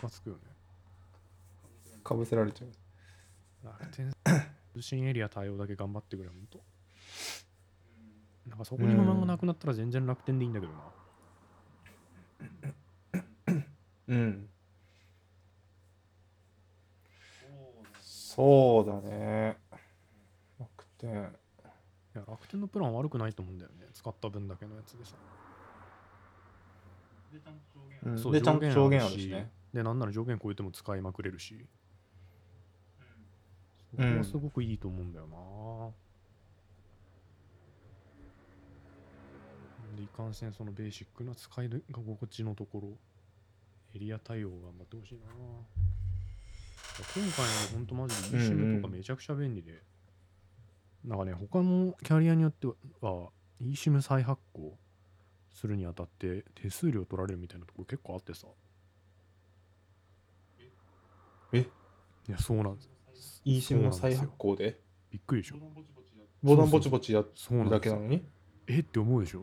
[0.03, 0.41] ムカつくよね。
[2.03, 2.71] かぶせられちゃう。
[3.65, 4.11] 楽天
[4.73, 6.61] 通信エリア対応だけ頑張ってくれほんと。
[8.47, 10.79] なんかそこに不満がなくなったら全然楽天でいいんだけどな。
[14.09, 14.49] うん。
[18.01, 19.57] そうだね。
[20.59, 21.33] 楽天。
[22.15, 23.87] いや楽天のプラン悪くないと思うんだよね。
[23.93, 25.15] 使った分だけのやつでさ、
[28.31, 29.21] でちゃんと上限あるし。
[29.21, 31.65] しねでなんなら上限超えても使いまくれるし。
[33.91, 35.37] そこうんはすごくいいと思うんだよな、
[39.95, 42.97] でいかんせんそのベーシックな使いが心地のところ。
[43.95, 45.25] エリア対応頑張ってほしいな。
[47.15, 49.83] 今回のほんとマジで eSIM とかめちゃくちゃ便利で、
[51.05, 52.65] なんかね他のキャリアによって
[53.01, 53.29] は
[53.61, 54.75] eSIM 再発行
[55.53, 58.47] するにあたって手数料取られるみたいなところ結構あってさ
[61.53, 61.59] え？
[61.59, 64.79] いやそうなんです eSIM の再発行で？
[65.11, 65.57] びっくりでしょ
[66.41, 67.79] ボタンぼちぼちやっそうなんですよ。
[67.79, 68.23] るだけなのに？
[68.67, 68.79] え？
[68.79, 69.39] って思うでしょ。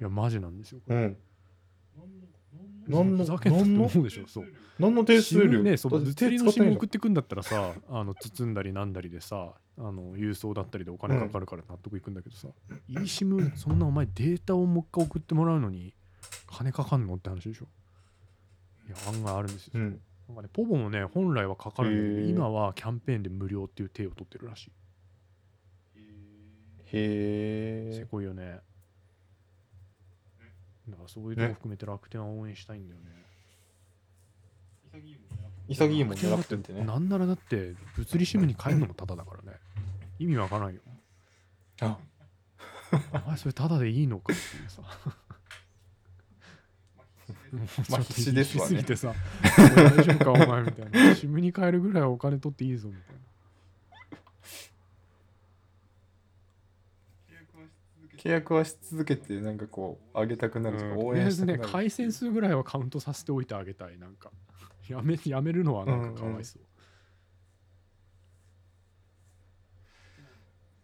[0.00, 1.16] いやマジなんですようん。
[2.88, 4.44] なんのふざけんなってなんの思うでしょそう。
[4.78, 12.48] 何の手数料ねそうだって物理のって SIM ない送ってくんだったらさあの包んだりなんだりでさあの郵送だったりでお金かかるから納得いくんだけどさ、
[12.88, 15.94] eSIM そんなお前データをもう一回送ってもらうのに
[16.46, 17.66] 金かかんのって話でしょ。
[18.88, 20.00] いや案外あるんですよ、うん
[20.30, 24.70] なんかねポボもね本来はかかるんだけど今はキャンペーンで無料っていう手を取ってるらしい。
[26.92, 28.60] へえせこいよね。
[30.88, 33.10] だからそういうとこ含めて楽天は応援したいんだよね。
[35.68, 36.22] 潔いもんね。
[36.22, 36.84] 楽楽天ってね。
[36.84, 39.58] なんならだって物理 SIM に変えるのもタダだからね。
[40.18, 40.80] 意味わからんよ。
[41.80, 41.98] あ。
[43.24, 44.82] お前それタダでいいのかっていうさ
[47.52, 48.82] まあ必死ですわね。
[48.82, 49.14] てさ
[49.76, 51.12] 大丈夫かお前みたいな。
[51.12, 53.20] SIM に変えるぐらいはお金取っていいぞみたいな。
[58.16, 60.98] 契約はし続けてなんかこう上げたくなるとか応うん。
[60.98, 64.30] とりあえず援したくなるね回線数ぐらいはカウントさせておいてあげたいなんか。
[64.88, 66.62] やめやめるのはなんかかわいそう、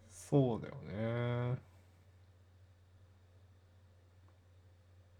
[0.09, 1.59] そうだよね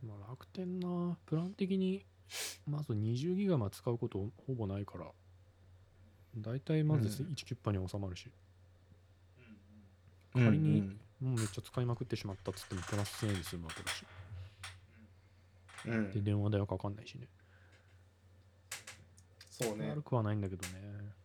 [0.02, 1.18] まあ、楽天な。
[1.26, 2.06] プラン的に
[2.68, 5.06] まず20ギガま使うことほぼないから。
[6.38, 7.30] 大体まずうん。
[7.32, 8.30] 1キュッパに収まるし、
[10.36, 14.06] うん仮にうんもうめっちゃ使いまくってしまったっつってもプラス1000円で済むわけだし。
[15.88, 16.12] うん。
[16.12, 17.28] で電話代はかかんないしね。
[19.50, 19.90] そうね。
[19.90, 21.17] 悪くはないんだけどね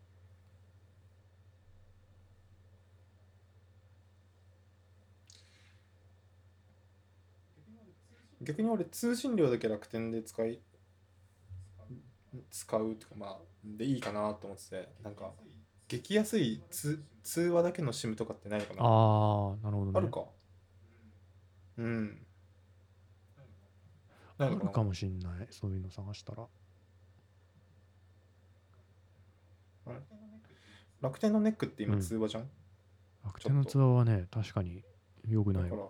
[8.43, 10.61] 逆に俺通信料だけ楽天で使い
[12.51, 15.33] 使うとかまあでいいかなと思っててなんか
[15.89, 18.81] 激安い通通話だけの SIM とかってないのかな。
[18.83, 19.93] ああなるほどね。
[19.95, 20.25] あるか。
[21.79, 22.27] うん。
[24.39, 25.47] あるかもしんない。
[25.51, 26.47] そういうの探したら。
[31.01, 32.01] 楽天のネックって今うん。
[32.01, 32.51] 通話じゃん、
[33.25, 34.83] 楽天のツアーはね確かに
[35.29, 35.69] 良くないわ。
[35.71, 35.89] だから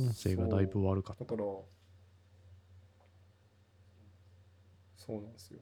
[0.00, 1.44] 音声がだいぶ悪かっただから
[4.96, 5.60] そうなんですよ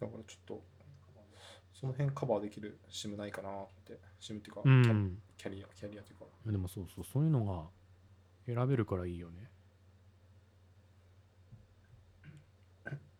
[0.00, 0.62] だからちょっと
[1.82, 3.52] その辺カバーできる SIM ないかなっ
[3.84, 5.18] て SIM っていうか、うキャん。
[5.36, 7.64] キャリアキャリアっていうかでもそうそう、そういうのが
[8.46, 9.50] 選べるからいいよね。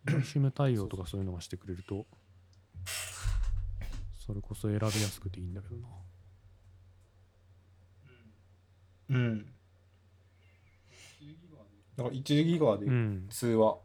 [0.05, 2.05] SIM 対応とかそういうのがしてくれると、
[4.25, 5.87] それこそ選びやすくていいんだけどな。
[9.13, 9.45] うん
[11.95, 13.27] だから1ギガでうん。
[13.29, 13.77] 通話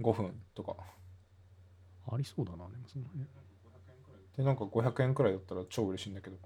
[0.00, 0.76] 5分とか、
[2.12, 3.24] ありそうだな、でもその辺。
[4.36, 6.36] でなんか500円くらいだったら超嬉しいんだけど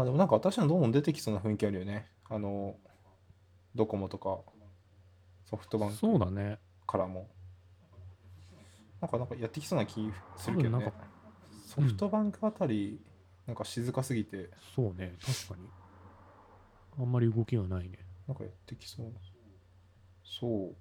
[0.00, 2.76] あでもなんか私のどんどん出てきそうな雰囲気あるよねあの
[3.74, 4.38] ドコモとか
[5.48, 6.58] ソフトバンクそうだね。
[6.86, 7.28] からも
[9.00, 10.96] なんかなんかやってきそうな気するけどね多分なんか
[11.66, 13.00] ソフトバンクあたり
[13.46, 15.68] なんか静かすぎてそうね、確かに。
[16.98, 17.98] あんまり動きがないね。
[18.26, 19.12] なんかやってきそうな
[20.22, 20.76] そう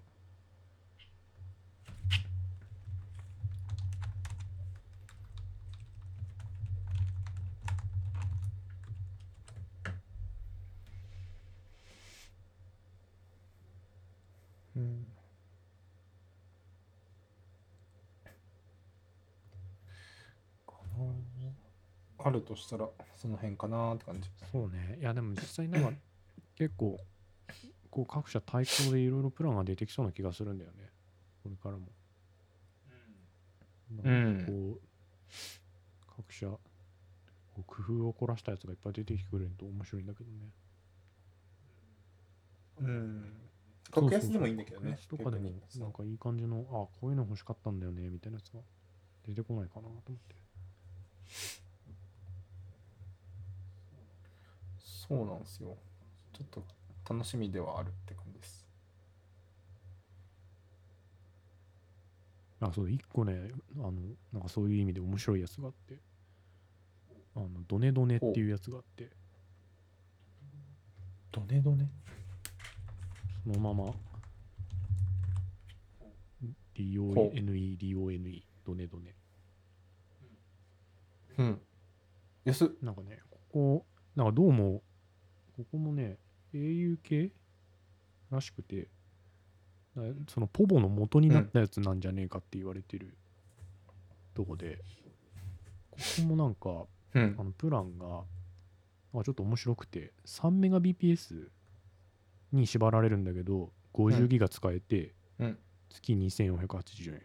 [22.23, 24.97] あるとしたらその辺かなって感じそうね。
[24.99, 25.91] いや、でも実際なんか
[26.55, 26.99] 結構、
[27.89, 30.91] こう各社対抗でいろいろプランが出てきそうな気がするんだよね。
[31.43, 31.87] これからも。
[33.91, 34.81] なんかこう、
[36.15, 36.59] 各社、こ
[37.57, 40.49] う工夫を凝らしたやつがいっぱい出てくれると面白いんだけどね。
[42.79, 43.43] うん
[43.91, 48.59] 格安でもいいんだけどね格安とかでもなんかいい感じの、あ、こういうの欲しかったんだよね、みたいなやつが
[49.27, 50.35] 出てこないかなと思って。
[55.17, 55.77] そうなんですよ。
[56.33, 58.65] ちょっと楽しみではあるって感じです。
[62.59, 63.93] あ、そう、一個ね、あの、
[64.31, 65.99] なんかそういう意味で面白いやつがあって、
[67.35, 69.11] あの、ドネドネっていうやつがあって、
[71.31, 71.89] ドネドネ？
[73.43, 73.93] そのまま、
[76.75, 79.13] DONE、DONE、ドネドネ。
[81.37, 81.61] うん。
[82.45, 82.69] 安っ。
[82.81, 83.85] なんかね、ここ、
[84.15, 84.81] なんかどうも、
[85.55, 86.17] ここもね、
[86.53, 87.31] au 系
[88.31, 88.87] らしくて、
[89.95, 93.15] だそのポボの元になったやつなんじゃねえかって言われてる
[94.33, 94.79] とこで、
[95.91, 97.35] ここもなんか、うん。
[97.39, 98.23] あのプランが、
[99.13, 101.49] あちょっと面白くて、3メガ BPS
[102.51, 105.59] に縛られるんだけど、50ギガ使えて、うん。
[105.89, 107.21] 月2480円。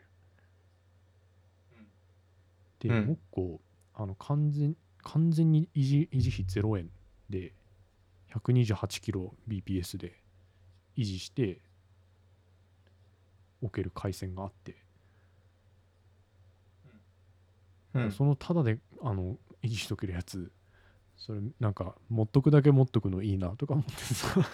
[2.80, 3.06] で、うん。
[3.06, 3.60] もう一個、
[3.94, 6.90] あの完全完全に維持維持費0円
[7.30, 7.54] で、
[8.34, 10.20] 128キロ BPS で
[10.96, 11.60] 維持して
[13.62, 14.76] おける回線があって、
[17.94, 18.12] うん。
[18.12, 20.52] そのただであの維持しとけるやつ。
[21.16, 24.40] それなんか持っとくだけ持っとくのいいなとか思ってさ。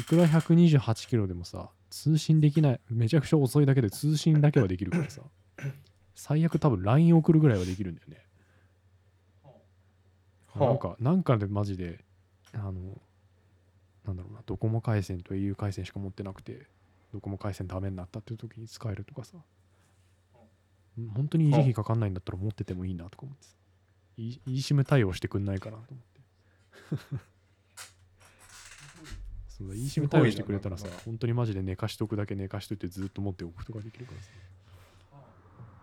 [0.00, 5.22] いくら128キロでもさ通信できないめちゃくちゃ遅いだけで通信だけはできるからさ。
[6.14, 8.16] 最悪多分 LINE 送るぐらいはできるんだよね。
[8.16, 8.25] はあ
[10.58, 12.04] なんかなんかでマジで
[12.52, 13.00] あの
[14.04, 16.66] なんだろうなドコモ回線と au 回線しか持ってなくて
[17.12, 19.36] ドコモ回線ダメになったっていう時に使えるとかさ。
[19.38, 19.42] うん
[21.14, 23.54] 本当に維持費かかんないんだったら持っててもいいなとか思ってさ。
[24.16, 26.20] e- eSIM 対応してくんないかなと思って。
[29.48, 34.30] そうだ eSIM 対応してくれたらさ本当にマジで寝かしとくだけ寝かしといてずっと持っておくとかできるからさ。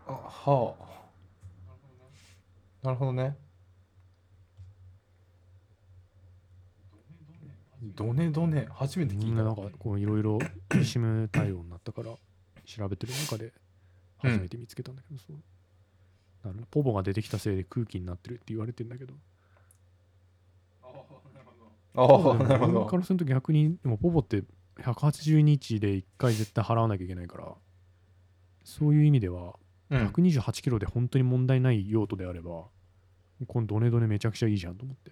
[0.07, 1.03] あはあ。
[2.83, 3.37] なるほどね
[7.83, 9.25] ドネドネ初めて聞いた。
[9.25, 10.37] みんななんかこういろいろ
[10.69, 12.15] eSIM 対応になったから
[12.65, 13.53] 調べてる中で
[14.17, 15.37] 初めて見つけたんだけど、そう。
[16.45, 19.13] だからポボが出てきたせいで空気になってるって言われてんだけど。
[20.81, 20.87] あ
[22.07, 22.81] そうあなるほど。
[22.81, 24.43] 俺からすると逆にでもポボって
[24.79, 27.53] 180日で1回絶対払わなきゃいけないから
[28.63, 29.55] そういう意味では
[29.89, 30.07] うん。
[30.07, 32.63] 128キロで本当に問題ない用途であれば
[33.47, 35.11] このドネドネめちゃくちゃいいじゃんと思って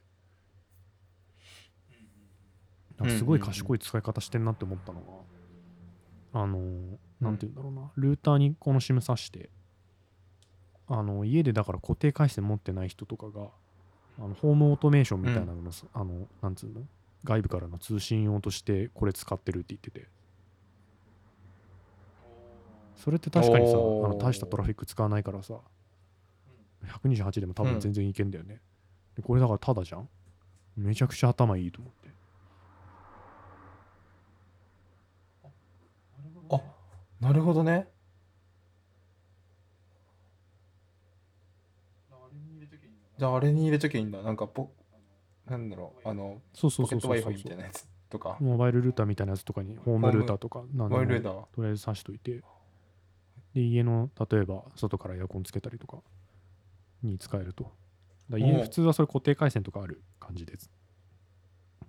[3.02, 5.02] なんかすごい賢い使い方してんなって思ったの
[6.34, 9.50] が、あのーなんて言うんだろうな、ルーターにこの SIM 挿して
[10.88, 13.48] あの家でだから固定回線持ってない人とかが
[14.20, 16.82] あのホームオートメーションみたいなのの、あのなんつうの？
[17.24, 20.08] 外部からの通信用としてこれ使ってるって言ってて。
[22.96, 25.56] それって確かにさあの大したトラフィック使わないからさ
[27.04, 28.62] 128でも多分全然いけんだよね、
[29.16, 30.08] でこれだからタダじゃん？
[30.78, 32.10] めちゃくちゃ頭いいと思って
[36.52, 36.62] あ
[37.22, 37.88] なるほどね。
[43.18, 44.24] じゃああれに入れときゃいいんだ。
[44.24, 44.72] なんかポ
[45.46, 46.10] なんだろう。
[46.10, 47.18] あのそうそうポケットそう。
[47.22, 48.38] そうそう Wi-Fi みたいなやつとか。
[48.40, 50.38] モバイルルーターみたいなやつとかにホームルーター。
[50.38, 52.42] とかなんでもモバイルレーダーとりあえず挿しといて。
[53.54, 55.98] で家の例えば外からエアコンつけたりとか
[57.04, 57.66] に使えると。
[57.66, 57.76] だか
[58.30, 58.64] ら家おう。
[58.64, 60.54] 普通はそれ固定回線とかある感じで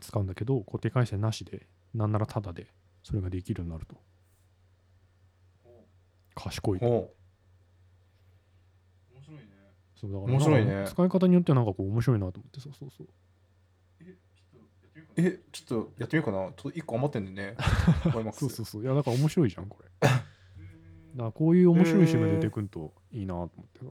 [0.01, 2.67] 使うんだけど固定回線なしでなんならタダで
[3.03, 3.97] それができるようになると
[6.35, 6.87] 賢いと。
[6.87, 7.01] お。
[7.01, 7.23] う
[10.03, 10.85] そうだから面白いね。
[10.89, 13.09] 使い方によってはなんかこう面白いなと思ってそうそうそう。
[15.17, 16.53] えちょっとやってみようかな。
[16.57, 17.57] ちょっと1個余ってんでね。
[18.33, 18.83] そうそうそう。
[18.83, 19.89] いやだから面白いじゃんこれ。
[20.01, 20.23] だか
[21.17, 23.87] らこういう面白いシム出てくんといいなと思ってさ。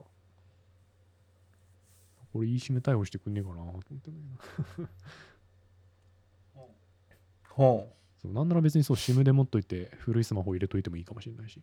[2.34, 4.12] これいいシム対応してくんねえかなと思ってんだけ
[4.82, 4.90] ど。
[7.50, 8.02] ほう。
[8.22, 11.60] そうなんなら別にそう SIM で持っといて古いスマホ入れといてもいいかもしれないし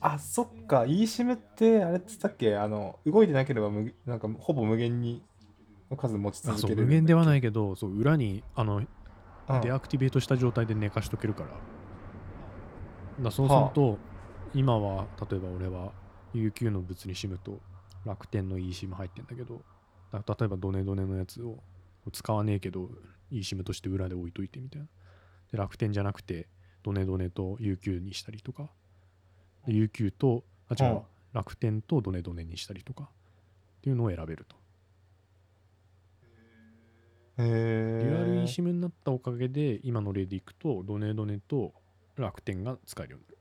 [0.00, 0.82] あそっか。
[0.82, 2.56] eSIM ってあれっつったっけ？
[2.56, 5.22] あの動いてなければ無なんかほぼ無限に
[5.90, 8.88] の数持ち続けれる無限ではないいけどそう裏にあのうん。
[9.62, 11.50] デアクティベートした状態で寝かしとけるから。
[13.24, 13.98] だそうすると、
[14.54, 15.92] 今は例えば俺は
[16.34, 17.58] UQ の物理 SIM と
[18.04, 19.62] 楽天の eSIM 入ってんだけど
[20.12, 21.56] だ例えばドネドネのやつを
[22.12, 22.90] 使わねえけど
[23.32, 24.88] eSIM として裏で置いといてみたいな。
[25.50, 26.46] で楽天じゃなくて
[26.82, 28.64] ドネドネと UQ にしたりとか。
[28.64, 28.68] で
[29.72, 31.02] UQ とあ違う、うん。
[31.32, 34.56] 楽天とドネドネにしたりとかっていうのを選べると。
[37.38, 41.72] へデュアルえ eSIM になったおかげで今の例でいくとドネドネと
[42.16, 43.38] 楽天が使えるようになる。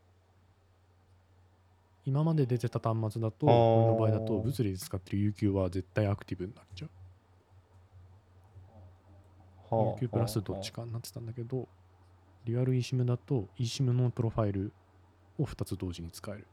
[2.05, 6.89] 今まで出てた端末だと俺の場合だと物理で使ってる UQ は絶対アクティブになっちゃう。
[9.69, 11.67] UQ プラスどっちかになってたんだけど
[12.45, 14.71] デュアル eSIM だと eSIM のプロファイル
[15.37, 16.47] を2つ同時に使える。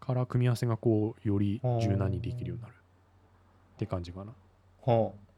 [0.00, 2.74] から組み合わせがこうより柔軟にできるようになる。
[3.74, 4.32] って感じかな。
[4.84, 5.28] はあ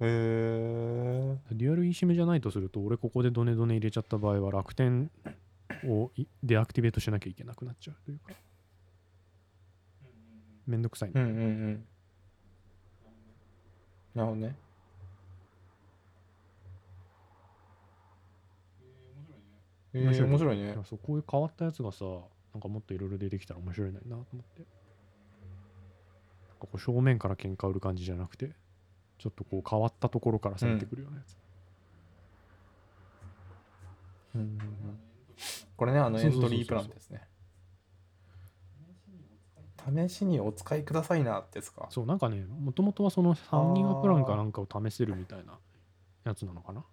[0.00, 5.10] へえデュアル eSIM じゃないとすると、俺ここでドネドネ入れちゃった場合は楽天
[5.86, 8.32] をいデアクティベートしなきゃいけなくなっちゃうというか、
[10.66, 11.86] めんどくさいね、うんうんうん。
[14.14, 14.56] なるほどね
[19.94, 22.04] えー、面白い面白いねそうこういう変わったやつがさ、
[22.52, 24.32] なんかもっといろいろ出てきたら面白いなと思って。
[24.32, 24.42] な
[26.56, 28.52] んかこう正面から喧嘩売る感じじゃなくて、
[29.18, 31.36] ちょっとこう変わったところから攻めてくるようなやつ。
[34.34, 34.98] うんうんうん
[35.76, 37.26] これねあのエントリープランですね
[40.08, 41.88] 試しにお使いくださいなってやつか？
[41.90, 45.58] そう、なんかね、もともとはその3ギガプランかなんかを試せるみたいな
[46.24, 46.80] やつなのかな。
[46.80, 46.84] うん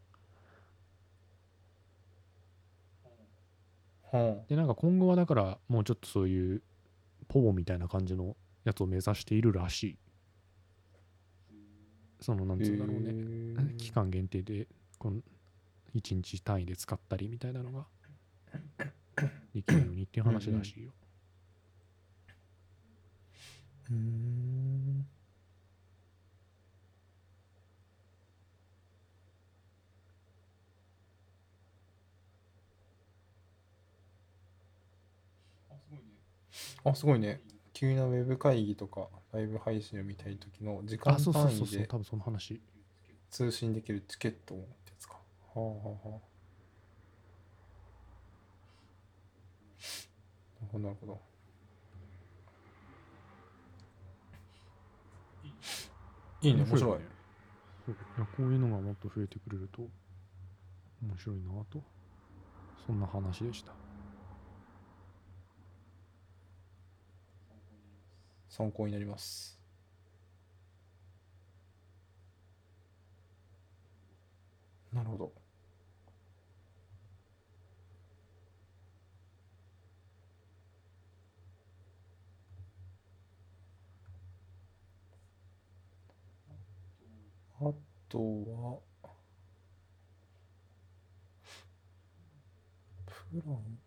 [4.47, 6.61] で、なんか今後はだから、もうちょっとそういう、
[7.27, 8.35] ポボみたいな感じの
[8.65, 9.97] やつを目指しているらしい。
[12.19, 13.09] その、なんつうんだろうね。
[13.09, 15.21] へー期間限定で、この、
[15.95, 17.85] 1日単位で使ったりみたいなのが、
[19.53, 20.91] できるようにっていう話らしいよ。
[23.89, 25.05] うーん
[36.83, 37.41] あすごいね。
[37.73, 41.67] 急なウェブ会議とかライブ配信を見たい時の時間あ、そうそう単位そう。
[41.67, 42.61] そう、で多分その話。
[43.29, 45.13] 通信できるチケットってやつか。
[45.13, 45.19] は
[45.55, 46.19] あはあはあ。
[50.61, 51.21] なるほどなるほど。
[56.41, 56.63] いいね。
[56.63, 56.99] 面白い。
[57.85, 59.81] そういやこういうのがもっと増えてくれると
[61.01, 61.81] 面白いなと。
[62.85, 63.73] そんな話でした
[68.51, 69.57] 参考になります。
[74.93, 75.31] なるほど。
[87.61, 87.73] あ
[88.09, 88.79] とは
[93.05, 93.13] プ
[93.47, 93.79] ラン。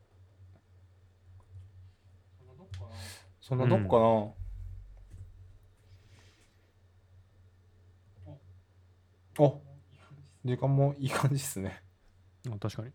[3.43, 4.44] そんなとこかな、
[9.39, 9.53] あ
[10.45, 11.83] 時間もいい感じっすね
[12.49, 12.93] あ確かに。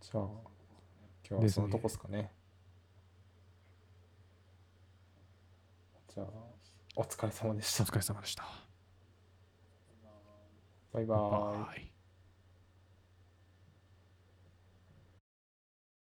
[0.00, 0.24] じゃあ
[1.28, 2.32] 今日はそのとこっすかね
[6.14, 6.26] じゃあ
[6.96, 8.44] お疲れ様でしたお疲れ様でした。
[10.92, 11.89] バイバーイバイ。